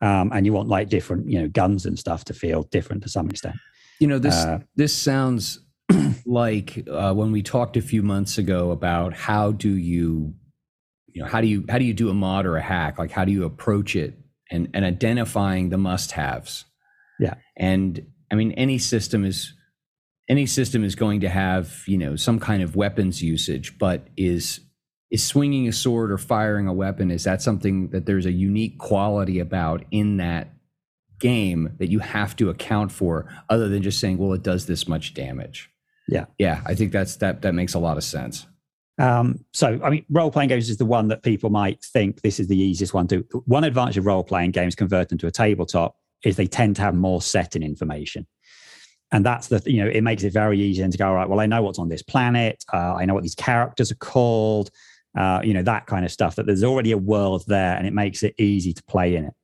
[0.00, 3.08] Um, and you want like different, you know, guns and stuff to feel different to
[3.08, 3.56] some extent.
[4.00, 5.60] You know, this uh, this sounds
[6.26, 10.34] like uh, when we talked a few months ago about how do you,
[11.12, 12.98] you know, how do you how do you do a mod or a hack?
[12.98, 14.18] Like how do you approach it
[14.50, 16.64] and and identifying the must haves.
[17.18, 17.34] Yeah.
[17.56, 19.54] And I mean, any system is
[20.28, 24.60] any system is going to have you know some kind of weapons usage but is
[25.14, 28.78] is swinging a sword or firing a weapon is that something that there's a unique
[28.78, 30.52] quality about in that
[31.20, 34.88] game that you have to account for other than just saying well it does this
[34.88, 35.70] much damage?
[36.08, 36.24] Yeah.
[36.36, 38.46] Yeah i think that's that that makes a lot of sense.
[38.96, 42.38] Um, so, I mean, role playing games is the one that people might think this
[42.38, 43.26] is the easiest one to.
[43.44, 46.94] One advantage of role playing games converting to a tabletop is they tend to have
[46.94, 48.24] more setting information.
[49.10, 51.40] And that's the you know it makes it very easy to go all right well
[51.40, 52.64] i know what's on this planet.
[52.72, 54.70] Uh, i know what these characters are called
[55.16, 57.92] uh, you know that kind of stuff that there's already a world there and it
[57.92, 59.34] makes it easy to play in it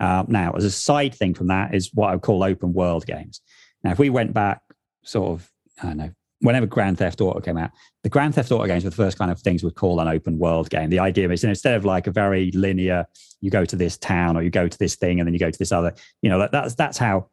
[0.00, 3.06] uh, now as a side thing from that is what i would call open world
[3.06, 3.40] games
[3.82, 4.60] now if we went back
[5.04, 5.50] sort of
[5.82, 6.10] i don't know
[6.40, 7.70] whenever grand theft auto came out
[8.02, 10.38] the grand theft auto games were the first kind of things we'd call an open
[10.38, 13.06] world game the idea is instead of like a very linear
[13.40, 15.50] you go to this town or you go to this thing and then you go
[15.50, 17.26] to this other you know that, that's that's how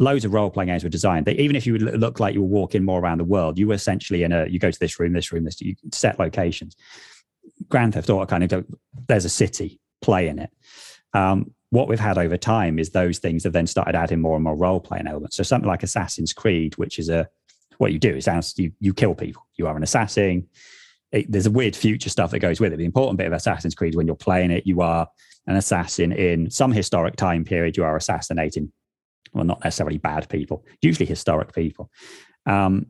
[0.00, 1.26] loads of role playing games were designed.
[1.26, 3.74] They, even if you look like you were walking more around the world, you were
[3.74, 6.74] essentially in a you go to this room, this room, this you set locations.
[7.70, 8.66] Grand Theft Auto kind of
[9.08, 10.50] there's a city, play in it.
[11.14, 14.44] Um, what we've had over time is those things have then started adding more and
[14.44, 15.36] more role playing elements.
[15.36, 17.28] So something like Assassin's Creed, which is a
[17.78, 18.28] what you do is
[18.58, 19.46] you you kill people.
[19.56, 20.48] You are an assassin.
[21.12, 22.76] It, there's a weird future stuff that goes with it.
[22.76, 25.08] The important bit of Assassin's Creed when you're playing it, you are
[25.46, 27.76] an assassin in some historic time period.
[27.76, 28.72] You are assassinating
[29.32, 31.90] well, not necessarily bad people, usually historic people.
[32.46, 32.86] Um,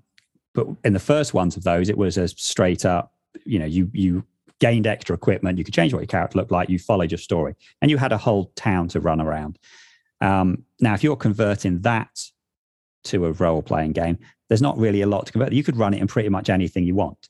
[0.55, 3.12] but in the first ones of those, it was a straight up,
[3.45, 4.25] you know, you you
[4.61, 7.55] gained extra equipment, you could change what your character looked like, you followed your story,
[7.83, 9.59] and you had a whole town to run around.
[10.20, 12.25] Um, now, if you're converting that
[13.05, 14.18] to a role playing game,
[14.49, 15.53] there's not really a lot to convert.
[15.53, 17.29] You could run it in pretty much anything you want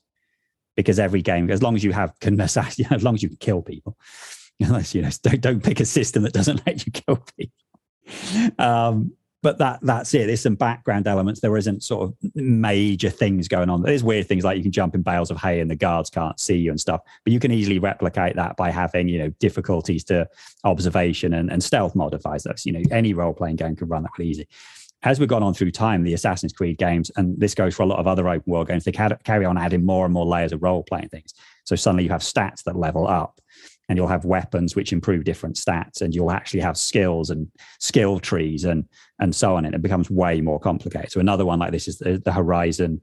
[0.75, 3.97] because every game, as long as you have as long as you can kill people,
[4.59, 7.53] unless you know, don't, don't pick a system that doesn't let you kill people
[8.59, 10.27] um, but that that's it.
[10.27, 11.39] There's some background elements.
[11.39, 13.81] There isn't sort of major things going on.
[13.81, 16.39] There's weird things like you can jump in bales of hay and the guards can't
[16.39, 17.01] see you and stuff.
[17.23, 20.29] But you can easily replicate that by having you know difficulties to
[20.63, 22.43] observation and, and stealth modifiers.
[22.43, 24.47] That's you know any role playing game can run that really easy.
[25.03, 27.87] As we've gone on through time, the Assassin's Creed games, and this goes for a
[27.87, 30.61] lot of other open world games, they carry on adding more and more layers of
[30.61, 31.33] role playing things.
[31.63, 33.40] So suddenly you have stats that level up
[33.91, 37.51] and you'll have weapons which improve different stats and you'll actually have skills and
[37.81, 38.85] skill trees and
[39.19, 41.11] and so on and it becomes way more complicated.
[41.11, 43.01] So another one like this is the, the horizon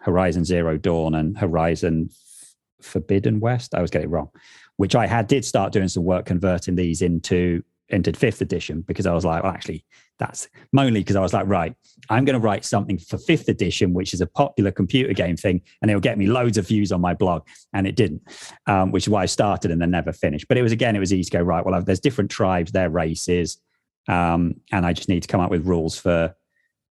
[0.00, 2.10] horizon zero dawn and horizon
[2.82, 3.76] forbidden west.
[3.76, 4.30] I was getting it wrong.
[4.76, 9.06] Which i had did start doing some work converting these into into fifth edition because
[9.06, 9.84] i was like well actually
[10.18, 11.74] that's mainly because I was like, right,
[12.08, 15.62] I'm going to write something for fifth edition, which is a popular computer game thing,
[15.82, 17.46] and it'll get me loads of views on my blog.
[17.72, 18.22] And it didn't,
[18.66, 20.46] um, which is why I started and then never finished.
[20.48, 21.64] But it was again, it was easy to go right.
[21.64, 23.58] Well, there's different tribes, their races,
[24.08, 26.34] um, and I just need to come up with rules for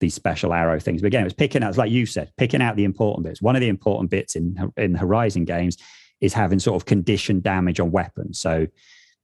[0.01, 1.01] these special arrow things.
[1.01, 3.41] But again, it was picking out, like you said, picking out the important bits.
[3.41, 5.77] One of the important bits in in Horizon games
[6.21, 8.41] is having sort of condition damage on weapons.
[8.41, 8.67] So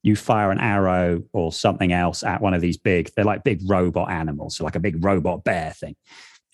[0.09, 3.61] you fire an arrow or something else at one of these big, they're like big
[3.67, 5.95] robot animals, so like a big robot bear thing.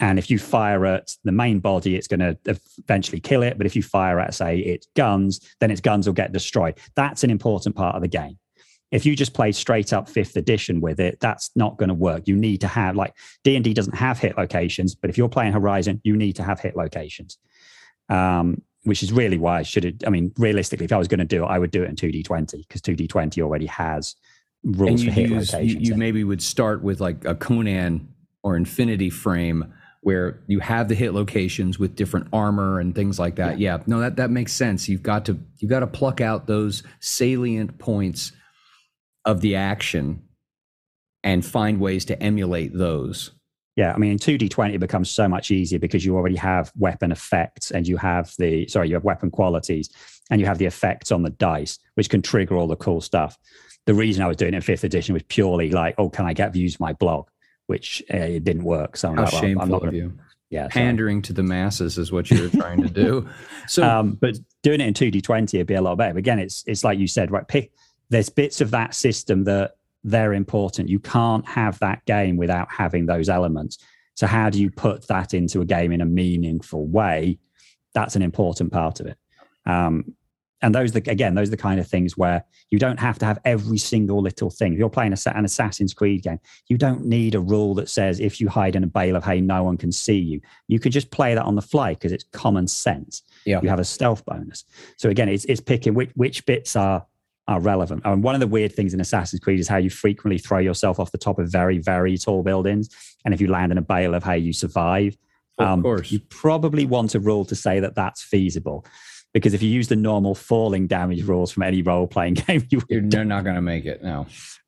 [0.00, 3.56] And if you fire at the main body, it's going to eventually kill it.
[3.56, 6.78] But if you fire at, say, its guns, then its guns will get destroyed.
[6.96, 8.36] That's an important part of the game.
[8.90, 12.26] If you just play straight up fifth edition with it, that's not going to work.
[12.26, 13.14] You need to have like
[13.44, 16.42] D and D doesn't have hit locations, but if you're playing Horizon, you need to
[16.42, 17.38] have hit locations.
[18.08, 19.94] Um, which is really why I should have.
[20.06, 21.96] I mean, realistically, if I was going to do it, I would do it in
[21.96, 24.14] 2D20 because 2D20 already has
[24.62, 25.88] rules for hit use, locations.
[25.88, 28.08] You, you maybe would start with like a Conan
[28.42, 33.36] or Infinity frame where you have the hit locations with different armor and things like
[33.36, 33.58] that.
[33.58, 33.76] Yeah.
[33.76, 34.88] yeah, no, that that makes sense.
[34.88, 38.32] You've got to you've got to pluck out those salient points
[39.24, 40.22] of the action
[41.22, 43.30] and find ways to emulate those.
[43.76, 47.10] Yeah, I mean, in 2D20, it becomes so much easier because you already have weapon
[47.10, 49.90] effects and you have the, sorry, you have weapon qualities
[50.30, 53.36] and you have the effects on the dice, which can trigger all the cool stuff.
[53.86, 56.34] The reason I was doing it in fifth edition was purely like, oh, can I
[56.34, 57.28] get views of my blog?
[57.66, 58.96] Which uh, it didn't work.
[58.96, 60.18] So I'm How like, well, shameful I'm not gonna, of you.
[60.50, 60.68] Yeah.
[60.68, 61.28] Pandering so.
[61.28, 63.28] to the masses is what you're trying to do.
[63.66, 66.12] So, um, but doing it in 2D20 would be a lot better.
[66.12, 67.48] But again, it's, it's like you said, right?
[67.48, 67.72] Pick,
[68.10, 70.88] there's bits of that system that they're important.
[70.88, 73.78] You can't have that game without having those elements.
[74.14, 77.38] So, how do you put that into a game in a meaningful way?
[77.94, 79.18] That's an important part of it.
[79.66, 80.14] Um,
[80.64, 83.26] and those, the, again, those are the kind of things where you don't have to
[83.26, 84.72] have every single little thing.
[84.72, 86.38] If you're playing a, an Assassin's Creed game,
[86.68, 89.42] you don't need a rule that says if you hide in a bale of hay,
[89.42, 90.40] no one can see you.
[90.68, 93.22] You can just play that on the fly because it's common sense.
[93.44, 93.60] Yeah.
[93.62, 94.64] You have a stealth bonus.
[94.96, 97.04] So again, it's, it's picking which, which bits are
[97.46, 98.02] are relevant.
[98.04, 100.98] And one of the weird things in Assassin's Creed is how you frequently throw yourself
[100.98, 102.88] off the top of very, very tall buildings.
[103.24, 105.16] And if you land in a bale of hay, you survive.
[105.58, 106.10] Of um, course.
[106.10, 108.84] You probably want a rule to say that that's feasible.
[109.32, 112.80] Because if you use the normal falling damage rules from any role playing game, you
[112.90, 114.02] are not going to make it.
[114.02, 114.26] No.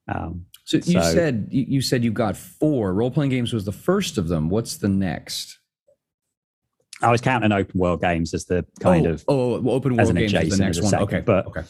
[0.08, 3.64] Um, so you so, said you, you said you got four role playing games was
[3.64, 4.50] the first of them.
[4.50, 5.58] What's the next?
[7.02, 10.32] I was counting open world games as the kind oh, of oh open world games
[10.32, 10.90] is the next one.
[10.90, 11.62] Second, okay, but okay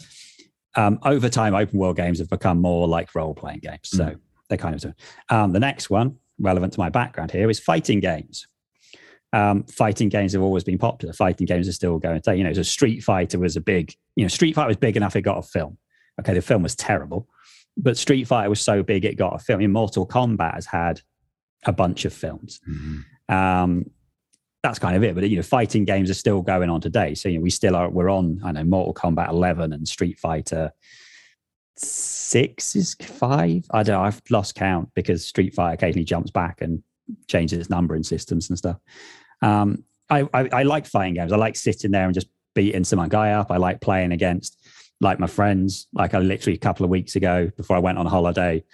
[0.77, 3.89] um, over time, open world games have become more like role playing games.
[3.89, 4.21] So mm.
[4.49, 4.95] they're kind of.
[5.31, 8.47] Um, the next one, relevant to my background here, is fighting games.
[9.33, 11.13] Um, fighting games have always been popular.
[11.13, 14.25] Fighting games are still going to, you know, so Street Fighter was a big, you
[14.25, 15.79] know, Street Fighter was big enough it got a film.
[16.21, 17.29] Okay, the film was terrible,
[17.77, 19.59] but Street Fighter was so big it got a film.
[19.59, 21.01] I mean, Mortal Kombat has had
[21.65, 22.61] a bunch of films.
[22.69, 23.35] Mm-hmm.
[23.35, 23.91] Um,
[24.67, 25.15] that's kind of it.
[25.15, 27.15] But you know, fighting games are still going on today.
[27.15, 27.89] So you know, we still are.
[27.89, 28.41] We're on.
[28.45, 30.73] I know Mortal Kombat 11 and Street Fighter
[31.77, 33.65] six is five.
[33.71, 33.97] I don't.
[33.97, 34.03] know.
[34.03, 36.83] I've lost count because Street Fighter occasionally jumps back and
[37.29, 38.79] changes its numbering systems and stuff.
[39.43, 41.33] Um, I, I, I like fighting games.
[41.33, 43.51] I like sitting there and just beating some guy up.
[43.51, 44.59] I like playing against
[45.01, 45.87] like my friends.
[45.93, 48.65] Like I literally a couple of weeks ago before I went on holiday,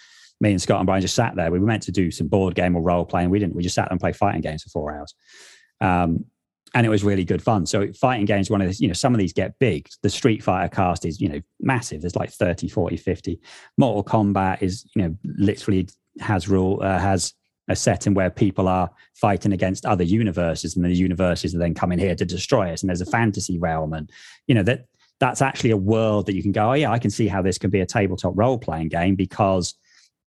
[0.41, 1.51] me and Scott and Brian just sat there.
[1.51, 3.31] We were meant to do some board game or role playing.
[3.31, 3.55] We didn't.
[3.55, 5.15] We just sat and played fighting games for four hours.
[5.83, 6.27] Um,
[6.75, 7.67] and it was really good fun.
[7.67, 9.89] So fighting games, one of these, you know, some of these get big.
[10.03, 12.01] The Street Fighter cast is, you know, massive.
[12.01, 13.41] There's like 30, 40, 50.
[13.77, 15.89] Mortal Kombat is, you know, literally
[16.21, 17.35] has rule, uh, has
[17.69, 21.99] a setting where people are fighting against other universes and the universes are then coming
[21.99, 22.83] here to destroy us.
[22.83, 24.11] And there's a fantasy realm and,
[24.47, 24.87] you know, that
[25.21, 27.59] that's actually a world that you can go, oh yeah, I can see how this
[27.59, 29.75] can be a tabletop role playing game because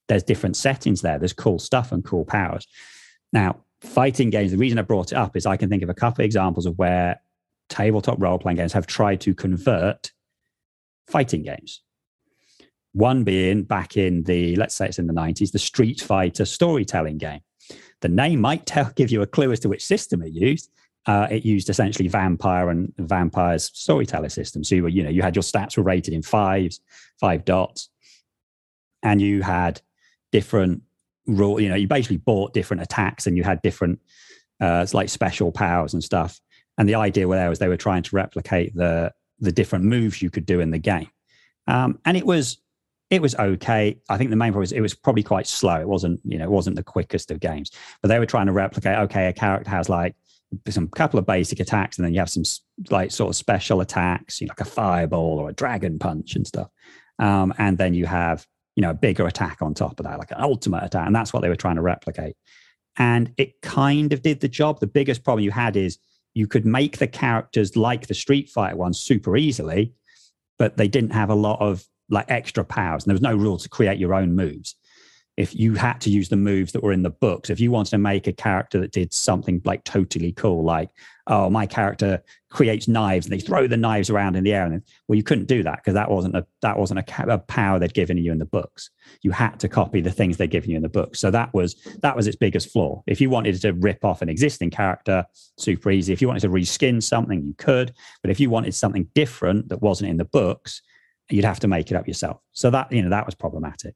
[0.08, 1.20] there's different settings there.
[1.20, 2.66] There's cool stuff and cool powers.
[3.32, 5.94] Now, fighting games, the reason I brought it up is I can think of a
[5.94, 7.22] couple of examples of where
[7.70, 10.12] tabletop role playing games have tried to convert
[11.08, 11.82] fighting games.
[12.94, 17.18] One being back in the, let's say it's in the 90s, the Street Fighter storytelling
[17.18, 17.42] game.
[18.02, 20.72] The name might tell, give you a clue as to which system it used.
[21.06, 24.63] Uh, it used essentially vampire and vampire's storyteller system.
[24.63, 26.82] So you were, you know, you had your stats were rated in fives,
[27.20, 27.89] five dots,
[29.04, 29.82] and you had
[30.32, 30.84] different
[31.36, 34.00] rule you know you basically bought different attacks and you had different
[34.62, 36.39] uh like special powers and stuff.
[36.78, 40.30] And the idea there was they were trying to replicate the the different moves you
[40.30, 41.10] could do in the game.
[41.68, 42.58] Um and it was
[43.10, 43.98] it was okay.
[44.08, 45.80] I think the main problem was it was probably quite slow.
[45.80, 47.72] It wasn't you know it wasn't the quickest of games.
[48.02, 50.15] But they were trying to replicate okay a character has like
[50.70, 52.44] some couple of basic attacks and then you have some
[52.89, 56.48] like sort of special attacks you know, like a fireball or a dragon punch and
[56.48, 56.70] stuff.
[57.20, 58.48] Um, and then you have
[58.80, 61.06] you know, a bigger attack on top of that, like an ultimate attack.
[61.06, 62.38] And that's what they were trying to replicate.
[62.96, 64.80] And it kind of did the job.
[64.80, 65.98] The biggest problem you had is
[66.34, 69.92] you could make the characters like the Street Fighter ones super easily,
[70.58, 73.04] but they didn't have a lot of like extra powers.
[73.04, 74.78] And there was no rule to create your own moves.
[75.39, 77.91] If you had to use the moves that were in the books, if you wanted
[77.91, 80.89] to make a character that did something like totally cool, like,
[81.28, 84.73] oh, my character creates knives and they throw the knives around in the air, and
[84.73, 87.80] then, well, you couldn't do that because that wasn't a that wasn't a, a, power
[87.80, 88.89] they'd given you in the books.
[89.21, 91.21] You had to copy the things they'd given you in the books.
[91.21, 93.02] So that was that was its biggest flaw.
[93.08, 95.25] If you wanted to rip off an existing character,
[95.58, 96.12] super easy.
[96.12, 97.93] If you wanted to reskin something, you could.
[98.21, 100.82] But if you wanted something different that wasn't in the books,
[101.30, 102.41] you'd have to make it up yourself.
[102.52, 103.95] So that you know that was problematic.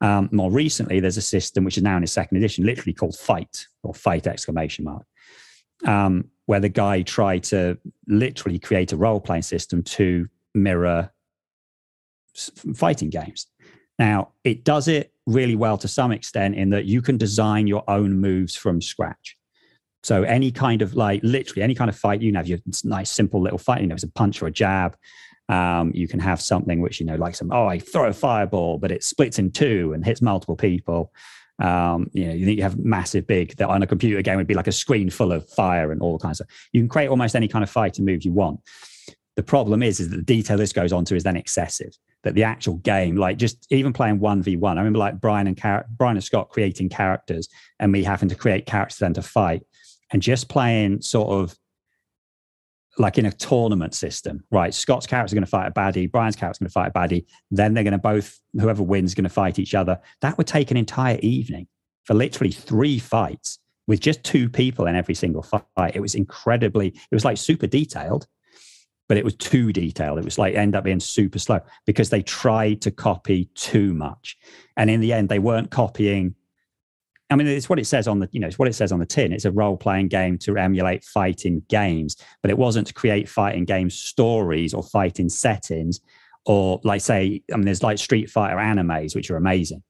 [0.00, 3.18] Um, more recently, there's a system which is now in its second edition, literally called
[3.18, 5.04] Fight or Fight exclamation mark,
[5.86, 11.10] um, where the guy tried to literally create a role playing system to mirror
[12.74, 13.46] fighting games.
[13.98, 17.84] Now, it does it really well to some extent in that you can design your
[17.88, 19.36] own moves from scratch.
[20.02, 23.10] So any kind of like literally any kind of fight you can have your nice
[23.10, 24.96] simple little fight, you know, it's a punch or a jab,
[25.50, 28.78] um, you can have something which, you know, like some, oh, I throw a fireball,
[28.78, 31.12] but it splits in two and hits multiple people.
[31.58, 34.68] Um, you know, you have massive, big, that on a computer game would be like
[34.68, 37.62] a screen full of fire and all kinds of, you can create almost any kind
[37.62, 38.60] of fighting move you want.
[39.36, 41.96] The problem is, is that the detail this goes on to is then excessive.
[42.22, 45.46] That the actual game, like just even playing one v one, I remember like Brian
[45.46, 49.22] and Car- Brian and Scott creating characters, and me having to create characters then to
[49.22, 49.62] fight,
[50.12, 51.56] and just playing sort of
[52.98, 54.74] like in a tournament system, right?
[54.74, 56.98] Scott's character is going to fight a baddie, Brian's character is going to fight a
[56.98, 57.24] baddie.
[57.50, 59.98] Then they're going to both, whoever wins, going to fight each other.
[60.20, 61.68] That would take an entire evening
[62.04, 65.94] for literally three fights with just two people in every single fight.
[65.94, 68.26] It was incredibly, it was like super detailed,
[69.08, 70.18] but it was too detailed.
[70.18, 74.36] It was like end up being super slow because they tried to copy too much.
[74.76, 76.34] And in the end, they weren't copying
[77.30, 78.98] I mean, it's what it says on the, you know, it's what it says on
[78.98, 79.32] the tin.
[79.32, 83.64] It's a role playing game to emulate fighting games, but it wasn't to create fighting
[83.64, 86.00] game stories or fighting settings
[86.44, 89.82] or like say, I mean, there's like Street Fighter animes, which are amazing.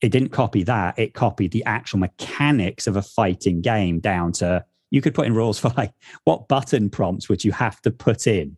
[0.00, 0.98] It didn't copy that.
[0.98, 5.34] It copied the actual mechanics of a fighting game down to, you could put in
[5.34, 5.92] rules for like
[6.24, 8.56] what button prompts would you have to put in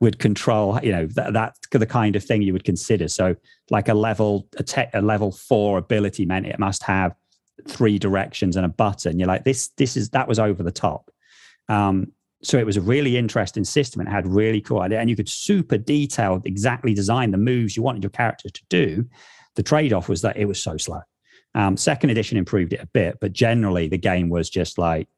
[0.00, 3.06] would control, you know, that, that's the kind of thing you would consider.
[3.06, 3.36] So
[3.70, 7.14] like a level, a, te- a level four ability meant it must have
[7.68, 9.18] three directions and a button.
[9.18, 11.10] You're like, this, this is that was over the top.
[11.68, 14.98] Um, so it was a really interesting system and it had really cool idea.
[14.98, 19.06] And you could super detailed, exactly design the moves you wanted your character to do.
[19.54, 21.00] The trade-off was that it was so slow.
[21.54, 25.08] Um, second edition improved it a bit, but generally the game was just like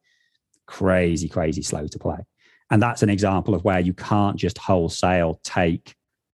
[0.66, 2.18] crazy, crazy slow to play.
[2.70, 5.94] And that's an example of where you can't just wholesale take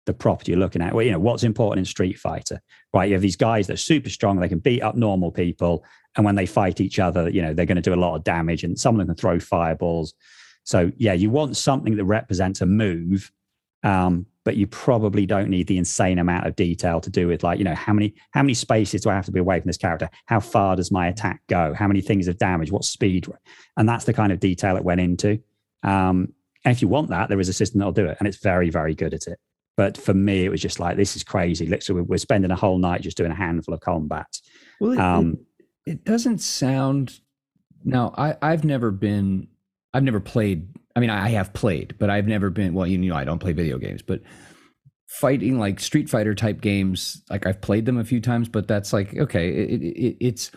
[0.07, 0.93] the property you're looking at.
[0.93, 2.61] Well, you know, what's important in Street Fighter,
[2.95, 3.09] right?
[3.09, 5.85] You have these guys that are super strong, they can beat up normal people.
[6.17, 8.23] And when they fight each other, you know, they're going to do a lot of
[8.23, 10.15] damage and some of them can throw fireballs.
[10.63, 13.33] So, yeah, you want something that represents a move,
[13.83, 17.59] um, but you probably don't need the insane amount of detail to do with like,
[17.59, 19.77] you know, how many how many spaces do I have to be away from this
[19.77, 20.09] character?
[20.27, 21.75] How far does my attack go?
[21.75, 22.71] How many things of damage?
[22.71, 23.27] What speed?
[23.77, 25.41] And that's the kind of detail it went into.
[25.83, 26.33] Um,
[26.65, 28.71] and if you want that, there is a system that'll do it, and it's very,
[28.71, 29.39] very good at it.
[29.77, 31.67] But for me, it was just like, this is crazy.
[31.67, 34.27] Literally, we're spending a whole night just doing a handful of combat.
[34.81, 35.39] Well, it, um,
[35.85, 37.19] it, it doesn't sound.
[37.85, 39.49] Now, I, I've never been,
[39.93, 40.69] I've never played.
[40.97, 42.73] I mean, I have played, but I've never been.
[42.73, 44.23] Well, you know, I don't play video games, but
[45.09, 48.93] fighting like Street Fighter type games, like I've played them a few times, but that's
[48.93, 50.51] like okay, it, it, it's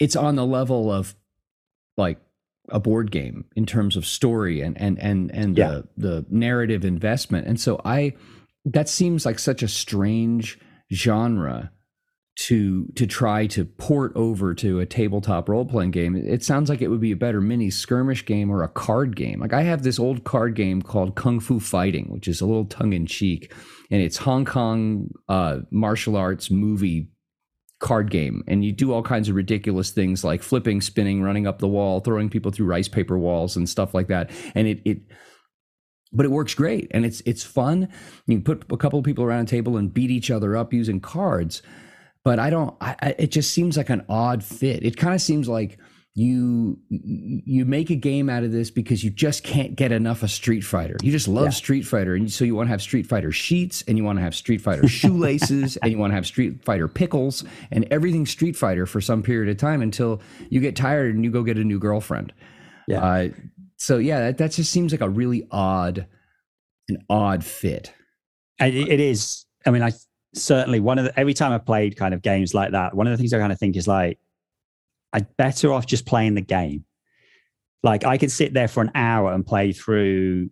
[0.00, 1.14] it's on the level of
[1.96, 2.18] like
[2.70, 5.68] a board game in terms of story and and and and yeah.
[5.68, 7.46] the the narrative investment.
[7.46, 8.14] And so I
[8.64, 10.58] that seems like such a strange
[10.92, 11.70] genre
[12.36, 16.16] to to try to port over to a tabletop role playing game.
[16.16, 19.40] It sounds like it would be a better mini skirmish game or a card game.
[19.40, 22.64] Like I have this old card game called Kung Fu Fighting, which is a little
[22.64, 23.52] tongue in cheek,
[23.90, 27.08] and it's Hong Kong uh, martial arts movie
[27.80, 31.58] card game and you do all kinds of ridiculous things like flipping, spinning, running up
[31.58, 34.30] the wall, throwing people through rice paper walls and stuff like that.
[34.54, 34.98] And it it
[36.12, 37.88] but it works great and it's it's fun.
[38.26, 41.00] You put a couple of people around a table and beat each other up using
[41.00, 41.62] cards.
[42.22, 44.84] But I don't I it just seems like an odd fit.
[44.84, 45.78] It kind of seems like
[46.14, 50.30] you you make a game out of this because you just can't get enough of
[50.30, 50.96] Street Fighter.
[51.02, 51.50] You just love yeah.
[51.50, 54.22] Street Fighter, and so you want to have Street Fighter sheets, and you want to
[54.22, 58.56] have Street Fighter shoelaces, and you want to have Street Fighter pickles, and everything Street
[58.56, 61.64] Fighter for some period of time until you get tired and you go get a
[61.64, 62.32] new girlfriend.
[62.88, 63.04] Yeah.
[63.04, 63.28] Uh,
[63.76, 66.06] so yeah, that, that just seems like a really odd,
[66.88, 67.94] an odd fit.
[68.58, 69.46] it is.
[69.64, 69.92] I mean, I
[70.34, 73.12] certainly one of the every time I played kind of games like that, one of
[73.12, 74.18] the things I kind of think is like
[75.12, 76.84] I'm better off just playing the game.
[77.82, 80.50] Like I could sit there for an hour and play through,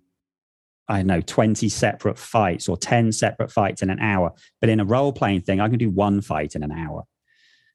[0.88, 4.32] I don't know, 20 separate fights or 10 separate fights in an hour.
[4.60, 7.04] But in a role playing thing, I can do one fight in an hour.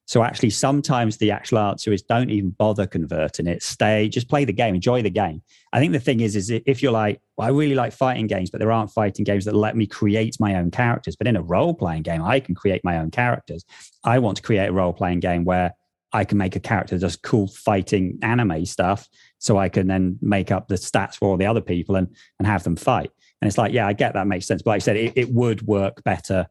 [0.06, 3.64] So actually, sometimes the actual answer is don't even bother converting it.
[3.64, 5.42] Stay, just play the game, enjoy the game.
[5.72, 8.50] I think the thing is, is if you're like, well, I really like fighting games,
[8.50, 11.16] but there aren't fighting games that let me create my own characters.
[11.16, 13.64] But in a role playing game, I can create my own characters.
[14.04, 15.74] I want to create a role playing game where
[16.14, 19.10] I can make a character does cool fighting anime stuff,
[19.40, 22.48] so I can then make up the stats for all the other people and and
[22.48, 23.12] have them fight.
[23.42, 24.62] And it's like, yeah, I get that makes sense.
[24.62, 26.48] But like I said, it, it would work better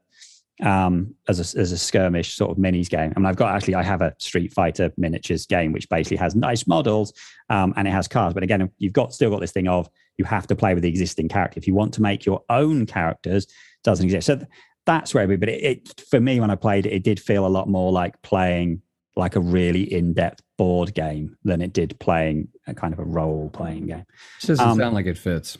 [0.62, 3.12] um, as a, as a skirmish sort of minis game.
[3.16, 6.34] I mean, I've got actually, I have a Street Fighter miniatures game, which basically has
[6.34, 7.12] nice models
[7.48, 8.34] um, and it has cars.
[8.34, 9.88] But again, you've got still got this thing of
[10.18, 11.58] you have to play with the existing character.
[11.58, 13.46] If you want to make your own characters,
[13.84, 14.26] doesn't exist.
[14.26, 14.46] So
[14.86, 17.48] that's where, but it, it for me when I played it, it did feel a
[17.48, 18.82] lot more like playing
[19.16, 23.86] like a really in-depth board game than it did playing a kind of a role-playing
[23.86, 24.04] game.
[24.42, 25.58] It doesn't um, sound like it fits.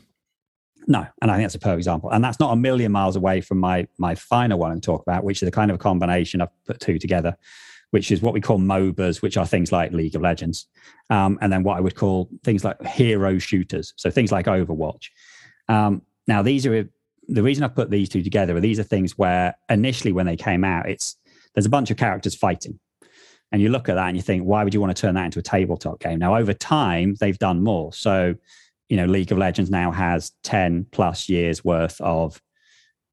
[0.87, 2.09] No, and I think that's a perfect example.
[2.11, 5.23] And that's not a million miles away from my my final one to talk about,
[5.23, 6.41] which is a kind of a combination.
[6.41, 7.37] I've put two together,
[7.91, 10.67] which is what we call MOBAs, which are things like League of Legends,
[11.09, 15.09] um, and then what I would call things like hero shooters, so things like Overwatch.
[15.69, 16.89] Um, now, these are
[17.27, 18.55] the reason I put these two together.
[18.57, 21.15] Are these are things where initially when they came out, it's
[21.55, 22.79] there's a bunch of characters fighting,
[23.53, 25.25] and you look at that and you think, why would you want to turn that
[25.25, 26.19] into a tabletop game?
[26.19, 27.93] Now, over time, they've done more.
[27.93, 28.35] So
[28.93, 32.39] you know, League of Legends now has 10 plus years worth of,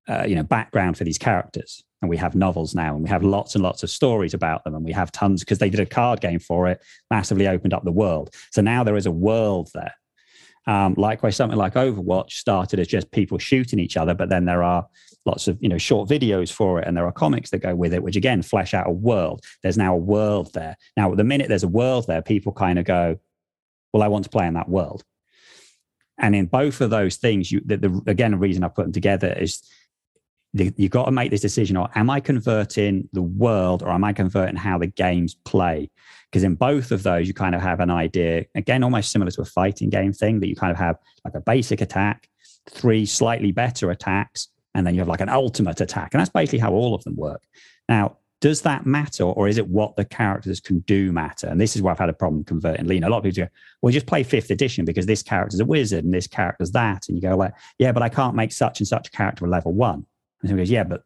[0.08, 1.82] uh, you know, background for these characters.
[2.02, 4.74] And we have novels now and we have lots and lots of stories about them.
[4.74, 7.84] And we have tons because they did a card game for it, massively opened up
[7.84, 8.28] the world.
[8.50, 9.94] So now there is a world there.
[10.66, 14.62] Um, likewise, something like Overwatch started as just people shooting each other, but then there
[14.62, 14.86] are
[15.26, 17.92] lots of you know short videos for it, and there are comics that go with
[17.94, 19.44] it, which again flesh out a world.
[19.62, 20.76] There's now a world there.
[20.96, 23.18] Now, the minute there's a world there, people kind of go,
[23.92, 25.04] "Well, I want to play in that world."
[26.18, 28.92] And in both of those things, you the, the again, the reason I put them
[28.92, 29.62] together is
[30.52, 34.12] you've got to make this decision: or am I converting the world, or am I
[34.12, 35.90] converting how the games play?
[36.30, 39.42] Because in both of those, you kind of have an idea, again, almost similar to
[39.42, 42.28] a fighting game thing, that you kind of have like a basic attack,
[42.70, 46.14] three slightly better attacks, and then you have like an ultimate attack.
[46.14, 47.42] And that's basically how all of them work.
[47.88, 51.76] Now, does that matter or is it what the characters can do matter and this
[51.76, 53.50] is where i've had a problem converting lean a lot of people go
[53.82, 57.16] well just play fifth edition because this character's a wizard and this character's that and
[57.16, 59.72] you go like yeah but i can't make such and such a character a level
[59.72, 60.06] one
[60.40, 61.02] and someone goes yeah but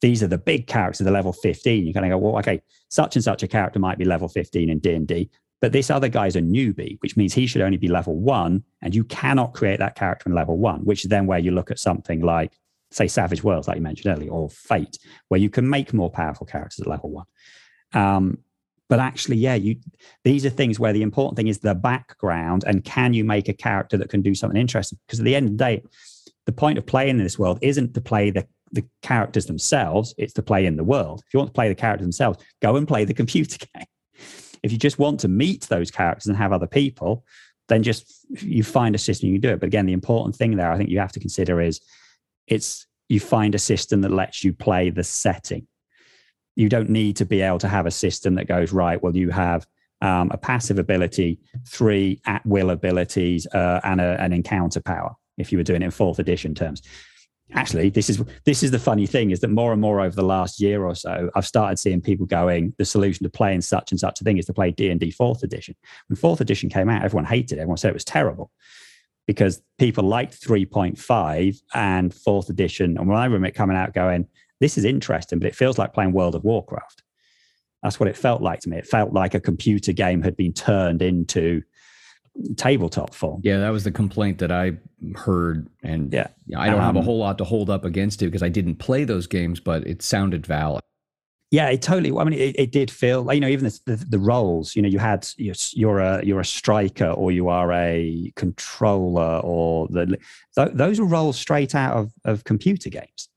[0.00, 3.16] these are the big characters the level 15 you kind of go well okay such
[3.16, 6.40] and such a character might be level 15 in d&d but this other guy's a
[6.40, 10.28] newbie which means he should only be level one and you cannot create that character
[10.28, 12.58] in level one which is then where you look at something like
[12.90, 16.46] say Savage Worlds, like you mentioned earlier, or Fate, where you can make more powerful
[16.46, 17.26] characters at level one.
[17.92, 18.38] Um,
[18.88, 19.76] but actually, yeah, you
[20.24, 23.52] these are things where the important thing is the background and can you make a
[23.52, 24.98] character that can do something interesting?
[25.06, 25.82] Because at the end of the day,
[26.46, 30.32] the point of playing in this world isn't to play the the characters themselves, it's
[30.34, 31.22] to play in the world.
[31.26, 33.86] If you want to play the characters themselves, go and play the computer game.
[34.62, 37.24] If you just want to meet those characters and have other people,
[37.68, 39.60] then just you find a system you do it.
[39.60, 41.80] But again, the important thing there I think you have to consider is
[42.50, 45.66] it's you find a system that lets you play the setting.
[46.56, 49.02] You don't need to be able to have a system that goes right.
[49.02, 49.66] Well, you have
[50.02, 55.14] um, a passive ability, three at will abilities, uh, and a, an encounter power.
[55.38, 56.82] If you were doing it in fourth edition terms,
[57.54, 60.22] actually, this is this is the funny thing is that more and more over the
[60.22, 62.74] last year or so, I've started seeing people going.
[62.78, 65.10] The solution to playing such and such a thing is to play D and D
[65.10, 65.74] fourth edition.
[66.08, 67.62] When fourth edition came out, everyone hated it.
[67.62, 68.50] Everyone said it was terrible
[69.30, 72.98] because people liked 3.5 and fourth edition.
[72.98, 74.26] And when I remember it coming out going,
[74.58, 77.04] this is interesting, but it feels like playing World of Warcraft.
[77.84, 78.78] That's what it felt like to me.
[78.78, 81.62] It felt like a computer game had been turned into
[82.56, 83.40] tabletop form.
[83.44, 84.72] Yeah, that was the complaint that I
[85.14, 85.68] heard.
[85.84, 86.26] And yeah,
[86.56, 88.80] I don't um, have a whole lot to hold up against it because I didn't
[88.80, 90.82] play those games, but it sounded valid.
[91.50, 92.16] Yeah, it totally.
[92.16, 94.76] I mean, it, it did feel like you know, even the, the, the roles.
[94.76, 99.40] You know, you had you're, you're, a you're a striker or you are a controller
[99.42, 100.18] or the
[100.54, 103.28] th- those are roles straight out of of computer games.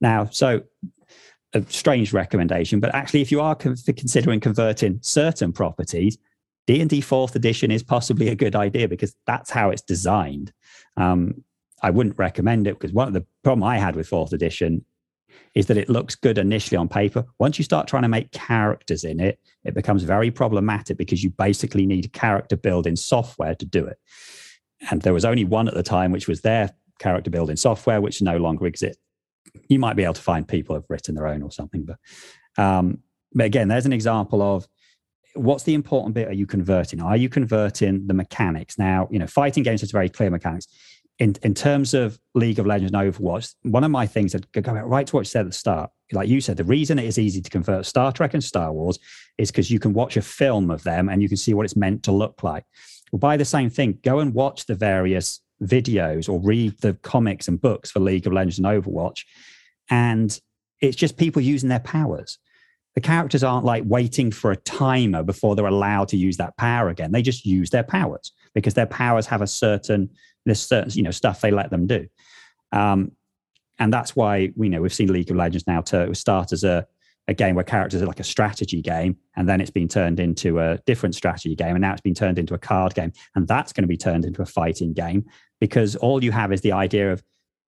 [0.00, 0.62] Now, so
[1.54, 6.18] a strange recommendation, but actually, if you are con- considering converting certain properties,
[6.66, 10.52] D and D Fourth Edition is possibly a good idea because that's how it's designed.
[10.96, 11.44] Um,
[11.82, 14.84] I wouldn't recommend it because one of the problem I had with Fourth Edition
[15.54, 17.24] is that it looks good initially on paper.
[17.38, 21.30] Once you start trying to make characters in it, it becomes very problematic because you
[21.30, 23.98] basically need character building software to do it.
[24.90, 28.22] And there was only one at the time, which was their character building software, which
[28.22, 29.00] no longer exists.
[29.68, 31.98] You might be able to find people who've written their own or something, but
[32.62, 32.98] um,
[33.34, 34.66] but again, there's an example of
[35.34, 37.00] what's the important bit are you converting?
[37.00, 38.78] Are you converting the mechanics?
[38.78, 40.66] Now, you know, fighting games has very clear mechanics
[41.18, 44.72] in, in terms of League of Legends and Overwatch, one of my things that go
[44.72, 47.18] right to what you said at the start, like you said, the reason it is
[47.18, 48.98] easy to convert Star Trek and Star Wars
[49.38, 51.76] is because you can watch a film of them and you can see what it's
[51.76, 52.64] meant to look like.
[53.12, 57.48] Well, by the same thing, go and watch the various videos or read the comics
[57.48, 59.24] and books for League of Legends and Overwatch.
[59.90, 60.38] And
[60.80, 62.38] it's just people using their powers.
[62.94, 66.88] The characters aren't like waiting for a timer before they're allowed to use that power
[66.88, 67.12] again.
[67.12, 70.10] They just use their powers because their powers have a certain,
[70.44, 72.06] there's certain, you know, stuff they let them do.
[72.72, 73.12] Um,
[73.78, 76.62] and that's why we you know we've seen League of Legends now to start as
[76.62, 76.86] a,
[77.28, 80.60] a game where characters are like a strategy game, and then it's been turned into
[80.60, 83.72] a different strategy game, and now it's been turned into a card game, and that's
[83.72, 85.24] going to be turned into a fighting game
[85.60, 87.22] because all you have is the idea of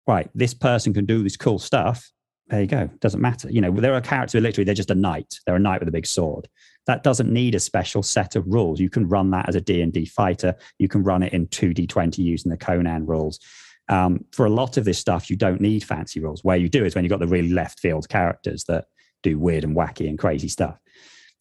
[0.07, 2.13] right, this person can do this cool stuff,
[2.49, 2.91] there you go.
[3.01, 3.51] Doesn't matter.
[3.51, 5.41] You know, there are characters literally they're just a knight.
[5.47, 6.49] They're a knight with a big sword.
[6.87, 8.81] That doesn't need a special set of rules.
[8.81, 10.55] You can run that as a D&D fighter.
[10.79, 13.41] You can run it in 2D20 using the Conan rules.
[13.89, 16.45] Um, for a lot of this stuff, you don't need fancy rules.
[16.45, 18.87] Where you do is when you've got the really left field characters that
[19.23, 20.79] do weird and wacky and crazy stuff.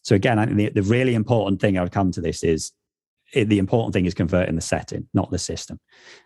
[0.01, 2.71] So again, I think the, the really important thing I would come to this is
[3.33, 5.79] it, the important thing is converting the setting, not the system.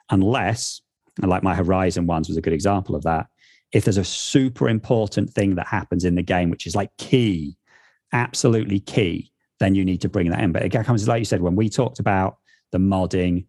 [0.10, 0.82] Unless,
[1.22, 3.28] like my Horizon ones was a good example of that,
[3.72, 7.58] if there's a super important thing that happens in the game, which is like key,
[8.14, 10.52] absolutely key, then you need to bring that in.
[10.52, 12.38] But it comes, like you said, when we talked about
[12.72, 13.46] the modding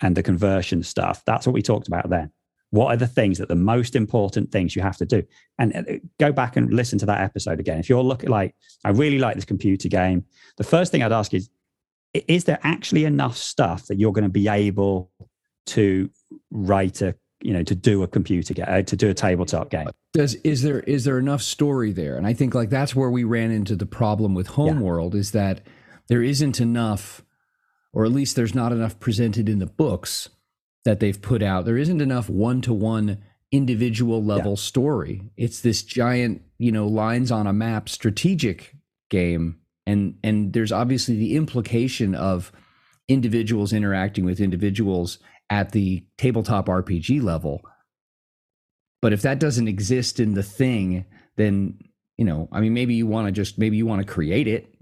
[0.00, 2.30] and the conversion stuff, that's what we talked about then.
[2.70, 5.22] What are the things that the most important things you have to do?
[5.58, 5.82] And uh,
[6.18, 7.78] go back and listen to that episode again.
[7.78, 8.54] If you're looking like,
[8.84, 10.24] I really like this computer game,
[10.56, 11.50] the first thing I'd ask is,
[12.14, 15.10] is there actually enough stuff that you're going to be able
[15.66, 16.10] to
[16.50, 19.88] write a you know to do a computer game uh, to do a tabletop game
[20.12, 23.24] does is there is there enough story there and i think like that's where we
[23.24, 25.20] ran into the problem with homeworld yeah.
[25.20, 25.60] is that
[26.08, 27.22] there isn't enough
[27.92, 30.28] or at least there's not enough presented in the books
[30.84, 33.18] that they've put out there isn't enough one-to-one
[33.50, 34.56] individual level yeah.
[34.56, 38.76] story it's this giant you know lines on a map strategic
[39.10, 42.52] game and and there's obviously the implication of
[43.08, 45.18] individuals interacting with individuals
[45.52, 47.60] at the tabletop RPG level.
[49.02, 51.04] But if that doesn't exist in the thing,
[51.36, 51.78] then,
[52.16, 54.74] you know, I mean, maybe you want to just, maybe you want to create it,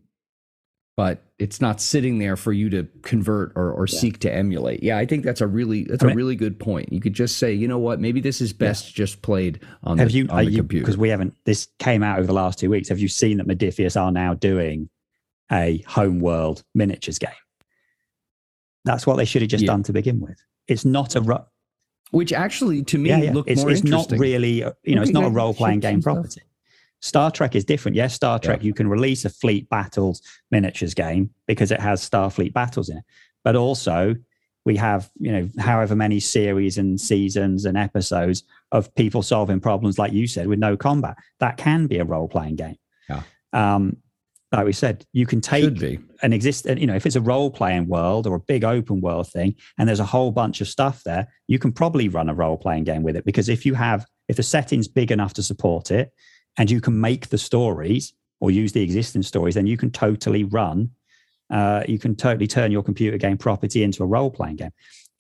[0.97, 3.99] but it's not sitting there for you to convert or, or yeah.
[3.99, 4.81] seek to emulate.
[4.85, 6.93] Yeah, I think that's a really, that's I mean, a really good point.
[6.93, 9.05] You could just say, you know what, maybe this is best yeah.
[9.05, 10.85] just played on have the, you, on the you, computer.
[10.85, 12.91] Because we haven't, this came out over the last two weeks.
[12.91, 14.89] Have you seen that Modiphius are now doing
[15.51, 17.31] a homeworld miniatures game?
[18.85, 19.73] That's what they should have just yeah.
[19.73, 20.41] done to begin with.
[20.69, 21.47] It's not a ro-
[22.11, 23.43] which actually to me yeah, yeah.
[23.47, 26.43] it's, more it's not really you know it's not a role playing game property.
[27.01, 27.97] Star Trek is different.
[27.97, 28.67] Yes, Star Trek, yeah.
[28.67, 33.05] you can release a fleet battles miniatures game because it has Starfleet battles in it.
[33.43, 34.17] But also,
[34.67, 39.99] we have, you know, however many series and seasons and episodes of people solving problems,
[39.99, 41.17] like you said, with no combat.
[41.39, 42.77] That can be a role playing game.
[43.09, 43.23] Yeah.
[43.55, 43.97] Um,
[44.53, 45.83] like we said, you can take
[46.23, 49.31] an exist, you know, if it's a role playing world or a big open world
[49.31, 52.57] thing, and there's a whole bunch of stuff there, you can probably run a role
[52.57, 55.91] playing game with it because if you have, if the setting's big enough to support
[55.91, 56.13] it,
[56.59, 60.43] and you can make the stories or use the existing stories, then you can totally
[60.43, 60.91] run,
[61.51, 64.73] uh, you can totally turn your computer game property into a role playing game.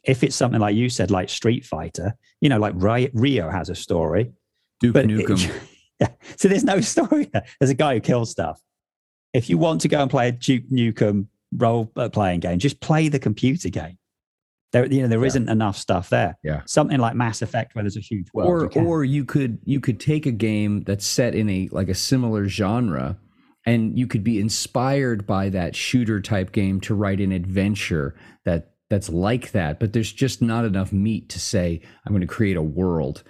[0.02, 3.74] If it's something like you said, like Street Fighter, you know, like Ryu has a
[3.76, 4.32] story,
[4.80, 5.48] Duke Nukem.
[5.48, 5.62] It,
[6.00, 7.44] yeah, so there's no story there.
[7.60, 8.60] There's a guy who kills stuff
[9.32, 11.26] if you want to go and play a Duke Nukem
[11.56, 13.98] role uh, playing game, just play the computer game.
[14.72, 15.38] There, you know, there yeah.
[15.40, 16.38] not enough stuff there.
[16.44, 18.76] Yeah, something like Mass Effect, where there's a huge world.
[18.76, 21.88] Or, you or you could you could take a game that's set in a like
[21.88, 23.18] a similar genre,
[23.66, 28.14] and you could be inspired by that shooter type game to write an adventure
[28.44, 29.80] that that's like that.
[29.80, 33.24] But there's just not enough meat to say I'm going to create a world.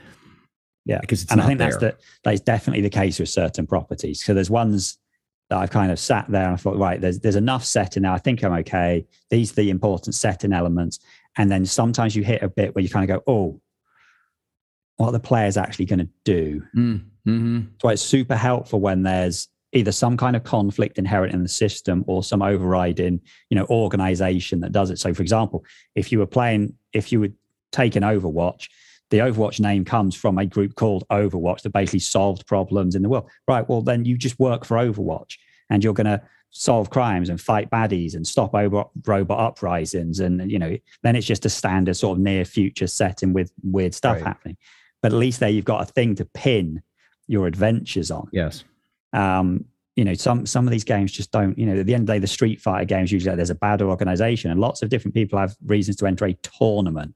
[0.84, 1.70] Yeah, because and I think there.
[1.70, 4.22] that's the that's definitely the case with certain properties.
[4.22, 4.98] So there's ones
[5.50, 8.14] that I've kind of sat there and I thought, right, there's there's enough setting now.
[8.14, 9.04] I think I'm okay.
[9.28, 11.00] These are the important setting elements.
[11.36, 13.60] And then sometimes you hit a bit where you kind of go, oh,
[14.96, 16.62] what are the players actually going to do?
[16.76, 17.60] Mm, mm-hmm.
[17.80, 22.04] So it's super helpful when there's either some kind of conflict inherent in the system
[22.06, 24.98] or some overriding, you know, organization that does it.
[24.98, 27.34] So for example, if you were playing, if you would
[27.72, 28.68] take an Overwatch,
[29.10, 33.08] the Overwatch name comes from a group called Overwatch that basically solved problems in the
[33.08, 33.28] world.
[33.46, 33.68] Right.
[33.68, 35.36] Well, then you just work for Overwatch
[35.68, 40.20] and you're going to solve crimes and fight baddies and stop over robot uprisings.
[40.20, 43.94] And, you know, then it's just a standard sort of near future setting with weird
[43.94, 44.26] stuff right.
[44.26, 44.56] happening.
[45.02, 46.82] But at least there you've got a thing to pin
[47.26, 48.28] your adventures on.
[48.32, 48.64] Yes.
[49.12, 49.64] Um,
[49.96, 51.58] you know, some some of these games just don't.
[51.58, 53.56] You know, at the end of the day, the Street Fighter games usually there's a
[53.56, 57.14] bad organization, and lots of different people have reasons to enter a tournament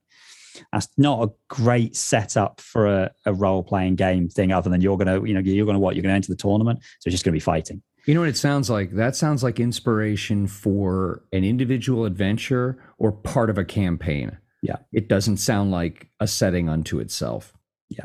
[0.73, 4.53] that's not a great setup for a, a role playing game thing.
[4.53, 5.97] Other than you're gonna, you know, you're gonna what?
[5.97, 7.83] You're gonna enter the tournament, so it's just gonna be fighting.
[8.07, 8.93] You know what it sounds like?
[8.93, 14.37] That sounds like inspiration for an individual adventure or part of a campaign.
[14.63, 14.77] Yeah.
[14.93, 17.55] It doesn't sound like a setting unto itself.
[17.89, 18.05] Yeah.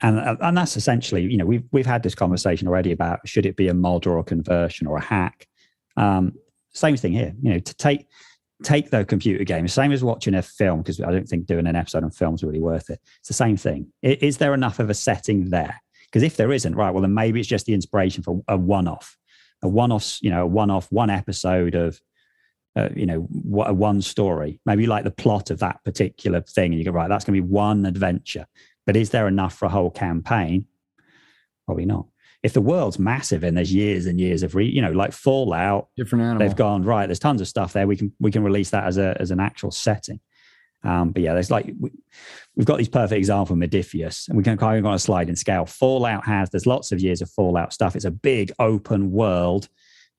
[0.00, 3.56] And and that's essentially, you know, we've we've had this conversation already about should it
[3.56, 5.46] be a mod or a conversion or a hack.
[5.96, 6.32] Um,
[6.72, 7.34] same thing here.
[7.40, 8.08] You know, to take
[8.62, 11.76] take the computer game, same as watching a film, because I don't think doing an
[11.76, 13.00] episode on films is really worth it.
[13.18, 13.92] It's the same thing.
[14.02, 15.80] Is there enough of a setting there?
[16.06, 18.86] Because if there isn't, right, well, then maybe it's just the inspiration for a one
[18.86, 19.18] off,
[19.62, 22.00] a one off, you know, a one off, one episode of,
[22.76, 24.60] uh, you know, what a one story.
[24.64, 27.36] Maybe you like the plot of that particular thing, and you go, right, that's going
[27.36, 28.46] to be one adventure.
[28.86, 30.66] But is there enough for a whole campaign?
[31.66, 32.06] Probably not.
[32.44, 35.88] If the world's massive and there's years and years of, re, you know, like Fallout,
[35.96, 36.46] different animal.
[36.46, 37.06] They've gone right.
[37.06, 37.86] There's tons of stuff there.
[37.86, 40.20] We can we can release that as a as an actual setting.
[40.84, 41.90] Um, but yeah, there's like we,
[42.58, 44.98] have got these perfect example of Modiphius, and we can kind of go on a
[44.98, 45.64] sliding scale.
[45.64, 47.96] Fallout has there's lots of years of Fallout stuff.
[47.96, 49.68] It's a big open world.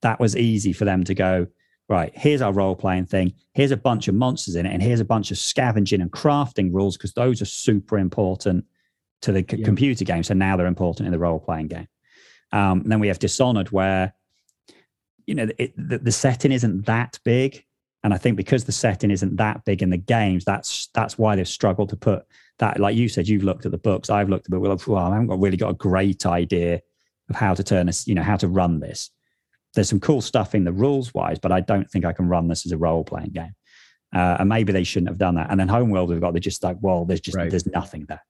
[0.02, 1.48] That was easy for them to go
[1.88, 2.12] right.
[2.16, 3.34] Here's our role playing thing.
[3.54, 6.74] Here's a bunch of monsters in it, and here's a bunch of scavenging and crafting
[6.74, 8.66] rules because those are super important
[9.22, 9.66] to the c- yeah.
[9.66, 10.24] computer game.
[10.24, 11.88] So now they're important in the role playing game.
[12.56, 14.14] Um, then we have Dishonored, where
[15.28, 17.66] you know it, the, the setting isn't that big
[18.06, 21.36] and I think because the setting isn't that big in the games, that's that's why
[21.36, 22.24] they've struggled to put
[22.60, 22.80] that.
[22.80, 24.12] Like you said, you've looked at the books.
[24.12, 24.88] I've looked at the book.
[24.88, 26.82] Well, I haven't got, really got a great idea
[27.32, 29.10] of how to turn this, you know, how to run this.
[29.74, 32.48] There's some cool stuff in the rules wise, but I don't think I can run
[32.48, 33.56] this as a role playing game.
[34.14, 35.50] Uh, and maybe they shouldn't have done that.
[35.50, 37.50] And then Homeworld, we've got they're just like, well, there's just right.
[37.50, 38.24] there's nothing there.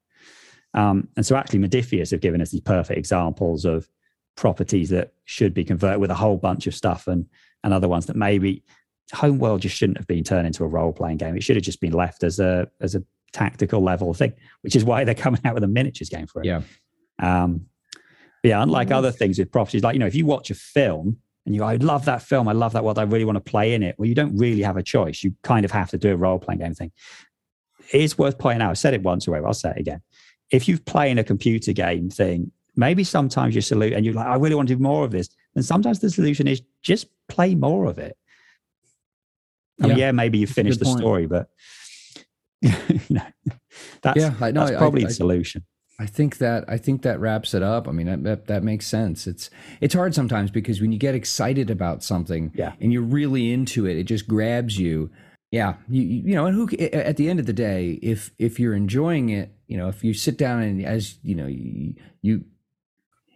[0.74, 3.90] Um, and so actually, Modiphius have given us these perfect examples of
[4.36, 7.26] properties that should be converted with a whole bunch of stuff and
[7.64, 8.64] and other ones that maybe
[9.14, 11.36] Homeworld just shouldn't have been turned into a role playing game.
[11.36, 14.84] It should have just been left as a as a tactical level thing, which is
[14.84, 16.46] why they're coming out with a miniatures game for it.
[16.46, 16.62] Yeah.
[17.20, 17.68] Um,
[18.44, 21.56] yeah, unlike other things with properties, like you know, if you watch a film and
[21.56, 23.82] you, I love that film, I love that world, I really want to play in
[23.82, 23.96] it.
[23.98, 25.24] Well, you don't really have a choice.
[25.24, 26.92] You kind of have to do a role playing game thing.
[27.92, 28.72] It is worth pointing out.
[28.72, 29.46] I said it once already.
[29.46, 30.02] I'll say it again.
[30.52, 34.36] If you're playing a computer game thing, maybe sometimes you salute and you're like, I
[34.36, 35.30] really want to do more of this.
[35.56, 38.18] And sometimes the solution is just play more of it.
[39.82, 39.88] I yeah.
[39.88, 41.00] mean, yeah, maybe you finished the point.
[41.00, 41.50] story, but
[42.62, 42.72] you
[43.10, 43.22] know,
[44.02, 45.66] that's, yeah, I, no, that's probably I, I, the solution.
[46.00, 47.88] I think that I think that wraps it up.
[47.88, 49.28] I mean, that, that, that makes sense.
[49.28, 49.50] It's
[49.80, 52.74] it's hard sometimes because when you get excited about something, yeah.
[52.82, 55.10] and you're really into it, it just grabs you.
[55.52, 58.74] Yeah, you you know, and who at the end of the day, if if you're
[58.74, 62.44] enjoying it, you know, if you sit down and as you know, you you,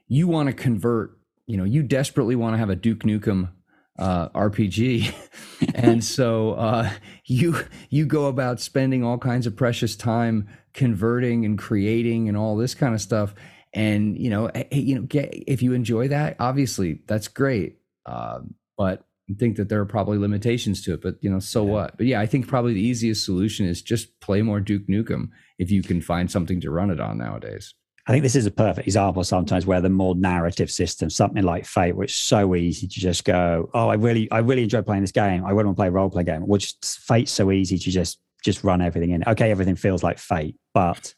[0.10, 3.50] you want to convert, you know, you desperately want to have a Duke Nukem
[3.98, 5.14] uh, RPG,
[5.76, 6.90] and so uh,
[7.26, 7.56] you
[7.90, 12.74] you go about spending all kinds of precious time converting and creating and all this
[12.74, 13.34] kind of stuff.
[13.74, 17.78] And you know, hey, you know, get, if you enjoy that, obviously that's great.
[18.06, 18.40] Uh,
[18.78, 21.02] but I think that there are probably limitations to it.
[21.02, 21.72] But you know, so yeah.
[21.72, 21.98] what?
[21.98, 25.30] But yeah, I think probably the easiest solution is just play more Duke Nukem
[25.60, 27.76] if you can find something to run it on nowadays.
[28.10, 31.64] I think this is a perfect example sometimes where the more narrative system, something like
[31.64, 35.04] Fate, where it's so easy to just go, oh, I really, I really enjoy playing
[35.04, 35.46] this game.
[35.46, 36.48] I want to play a role play game.
[36.48, 39.24] Which Fate's so easy to just just run everything in.
[39.28, 41.14] Okay, everything feels like Fate, but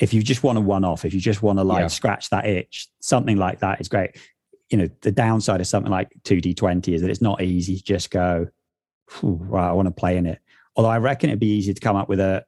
[0.00, 1.86] if you just want to one off, if you just want to like yeah.
[1.86, 4.16] scratch that itch, something like that is great.
[4.70, 8.10] You know, the downside of something like 2D20 is that it's not easy to just
[8.10, 8.48] go,
[9.22, 10.40] right, I want to play in it.
[10.74, 12.44] Although I reckon it'd be easy to come up with a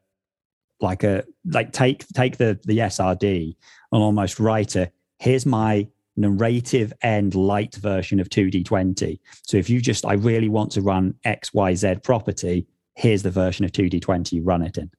[0.81, 3.57] like a like take take the the SRD
[3.93, 9.19] and almost write a here's my narrative and light version of 2D20.
[9.43, 13.73] So if you just I really want to run XYZ property, here's the version of
[13.73, 14.91] 2D20 you run it in.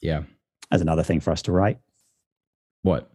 [0.00, 0.22] Yeah.
[0.70, 1.78] As another thing for us to write.
[2.82, 3.10] What?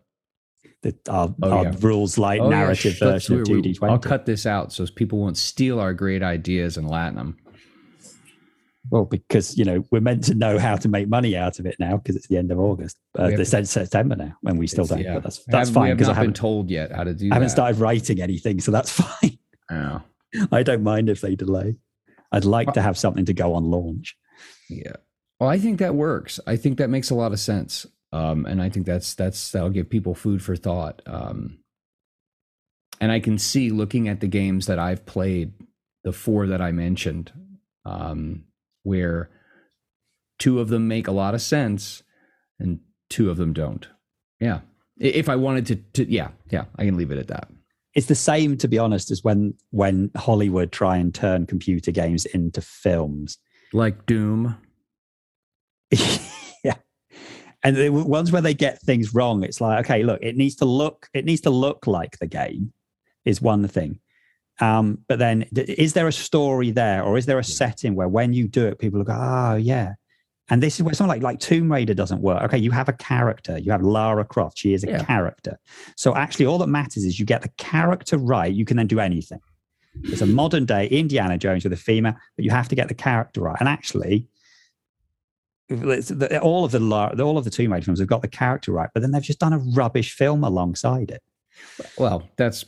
[0.82, 1.74] The, our, oh, our yeah.
[1.80, 3.12] rules light oh, narrative yeah.
[3.12, 3.90] version of 2D20.
[3.90, 7.38] I'll cut this out so people won't steal our great ideas and Latin them.
[8.90, 11.78] Well, because you know we're meant to know how to make money out of it
[11.80, 12.98] now because it's the end of August.
[13.18, 15.00] Uh, the to, September now, when we still don't.
[15.00, 15.16] Yeah.
[15.16, 17.30] But that's that's fine because I haven't been told yet how to do.
[17.32, 19.38] I haven't started writing anything, so that's fine.
[19.72, 20.00] Yeah.
[20.52, 21.76] I don't mind if they delay.
[22.32, 24.18] I'd like well, to have something to go on launch.
[24.70, 24.96] Yeah.
[25.40, 26.40] Well, I think that works.
[26.48, 27.86] I think that makes a lot of sense.
[28.12, 31.02] Um, and I think that's that's that'll give people food for thought.
[31.06, 31.60] Um,
[33.02, 35.54] and I can see looking at the games that I've played,
[36.04, 37.32] the four that I mentioned,
[37.86, 38.46] um,
[38.84, 39.30] where
[40.40, 42.04] two of them make a lot of sense
[42.60, 42.80] and
[43.10, 43.88] two of them don't.
[44.40, 44.60] Yeah.
[45.00, 47.50] If I wanted to, to yeah, yeah, I can leave it at that.
[47.96, 52.26] It's the same, to be honest, as when when Hollywood try and turn computer games
[52.26, 53.38] into films.
[53.72, 54.58] Like Doom.
[56.64, 56.76] Yeah,
[57.62, 60.66] and the ones where they get things wrong, it's like, okay, look, it needs to
[60.66, 62.72] look, it needs to look like the game,
[63.26, 64.00] is one thing.
[64.60, 68.34] Um, but then, is there a story there, or is there a setting where when
[68.34, 69.94] you do it, people go, "Oh, yeah."
[70.50, 72.44] And this is where something like like Tomb Raider doesn't work.
[72.44, 73.58] Okay, you have a character.
[73.58, 74.58] You have Lara Croft.
[74.58, 75.04] She is a yeah.
[75.04, 75.58] character.
[75.96, 78.54] So actually, all that matters is you get the character right.
[78.54, 79.40] You can then do anything.
[80.04, 82.94] It's a modern day Indiana Jones with a female, but you have to get the
[82.94, 83.58] character right.
[83.60, 84.28] And actually,
[86.42, 89.02] all of the all of the Tomb Raider films have got the character right, but
[89.02, 91.22] then they've just done a rubbish film alongside it.
[91.98, 92.66] Well, that's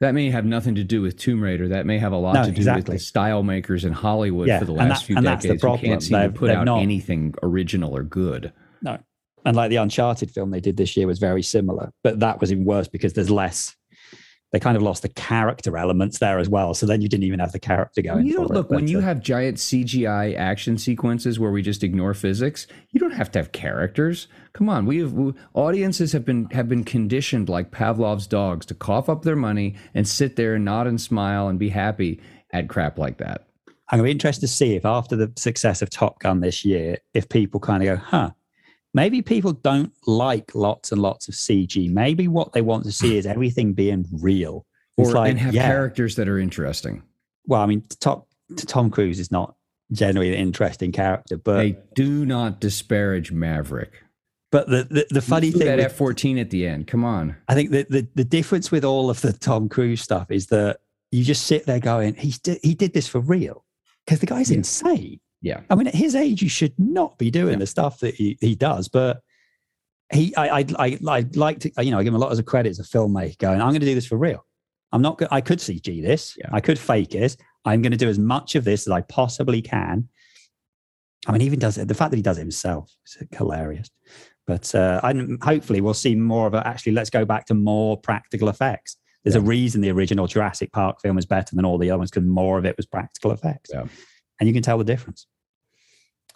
[0.00, 1.68] that may have nothing to do with Tomb Raider.
[1.68, 2.92] That may have a lot no, to do exactly.
[2.92, 6.02] with the style makers in Hollywood yeah, for the last that, few decades who can't
[6.02, 8.52] seem they've, to put out not, anything original or good.
[8.82, 8.98] No,
[9.44, 12.52] and like the Uncharted film they did this year was very similar, but that was
[12.52, 13.76] even worse because there's less
[14.52, 16.74] they kind of lost the character elements there as well.
[16.74, 18.26] So then you didn't even have the character going.
[18.26, 22.12] You don't look when you uh, have giant CGI action sequences where we just ignore
[22.12, 22.66] physics.
[22.90, 24.28] You don't have to have characters.
[24.52, 28.74] Come on, we have we, audiences have been have been conditioned like Pavlov's dogs to
[28.74, 32.20] cough up their money and sit there and nod and smile and be happy
[32.52, 33.46] at crap like that.
[33.88, 36.64] I'm going to be interested to see if after the success of Top Gun this
[36.64, 38.30] year, if people kind of go, huh,
[38.94, 41.90] maybe people don't like lots and lots of CG.
[41.90, 44.66] Maybe what they want to see is everything being real.
[44.98, 45.66] It's or like, and have yeah.
[45.66, 47.02] characters that are interesting.
[47.46, 49.54] Well, I mean, Top, Tom Cruise is not
[49.92, 53.92] generally an interesting character, but they do not disparage Maverick.
[54.50, 57.36] But the the, the funny thing that F fourteen at the end, come on.
[57.48, 60.80] I think the, the the difference with all of the Tom Cruise stuff is that
[61.10, 63.64] you just sit there going, he's he did this for real
[64.04, 64.58] because the guy's yeah.
[64.58, 65.20] insane.
[65.42, 65.60] Yeah.
[65.68, 67.58] I mean, at his age, you should not be doing yeah.
[67.58, 68.88] the stuff that he, he does.
[68.88, 69.20] But
[70.12, 72.44] he, I, I, I, I like to, you know, I give him a lot of
[72.46, 74.44] credit as a filmmaker going, I'm going to do this for real.
[74.92, 76.36] I'm not, I could CG this.
[76.38, 76.50] Yeah.
[76.52, 77.36] I could fake this.
[77.64, 80.08] I'm going to do as much of this as I possibly can.
[81.26, 81.88] I mean, he even does it.
[81.88, 83.88] The fact that he does it himself is hilarious.
[84.46, 86.62] But uh, I, hopefully, we'll see more of it.
[86.64, 88.96] Actually, let's go back to more practical effects.
[89.22, 89.40] There's yeah.
[89.40, 92.26] a reason the original Jurassic Park film is better than all the other ones because
[92.26, 93.70] more of it was practical effects.
[93.72, 93.84] Yeah.
[94.40, 95.28] And you can tell the difference.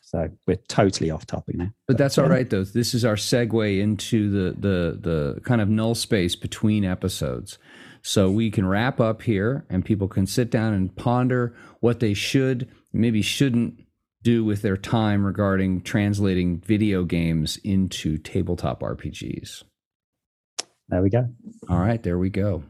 [0.06, 1.72] So we're totally off topic now.
[1.88, 2.62] But, but that's all right though.
[2.62, 7.58] This is our segue into the the the kind of null space between episodes.
[8.02, 12.14] So we can wrap up here and people can sit down and ponder what they
[12.14, 13.80] should, maybe shouldn't
[14.22, 19.64] do with their time regarding translating video games into tabletop RPGs.
[20.88, 21.28] There we go.
[21.68, 22.62] All right, there we go.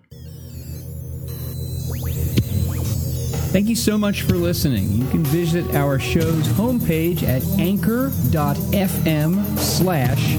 [3.57, 4.93] Thank you so much for listening.
[4.93, 8.19] You can visit our show's homepage at anchor.fm
[9.59, 10.37] slash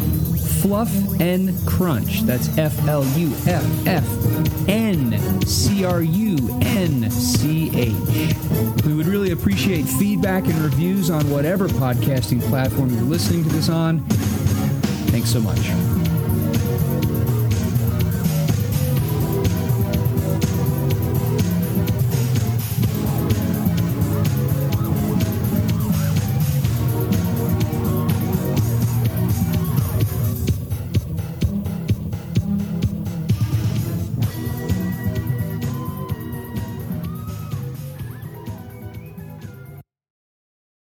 [0.62, 2.22] fluff and crunch.
[2.22, 8.36] That's F L U F F N C R U N C H.
[8.86, 13.68] We would really appreciate feedback and reviews on whatever podcasting platform you're listening to this
[13.68, 14.02] on.
[15.10, 16.07] Thanks so much.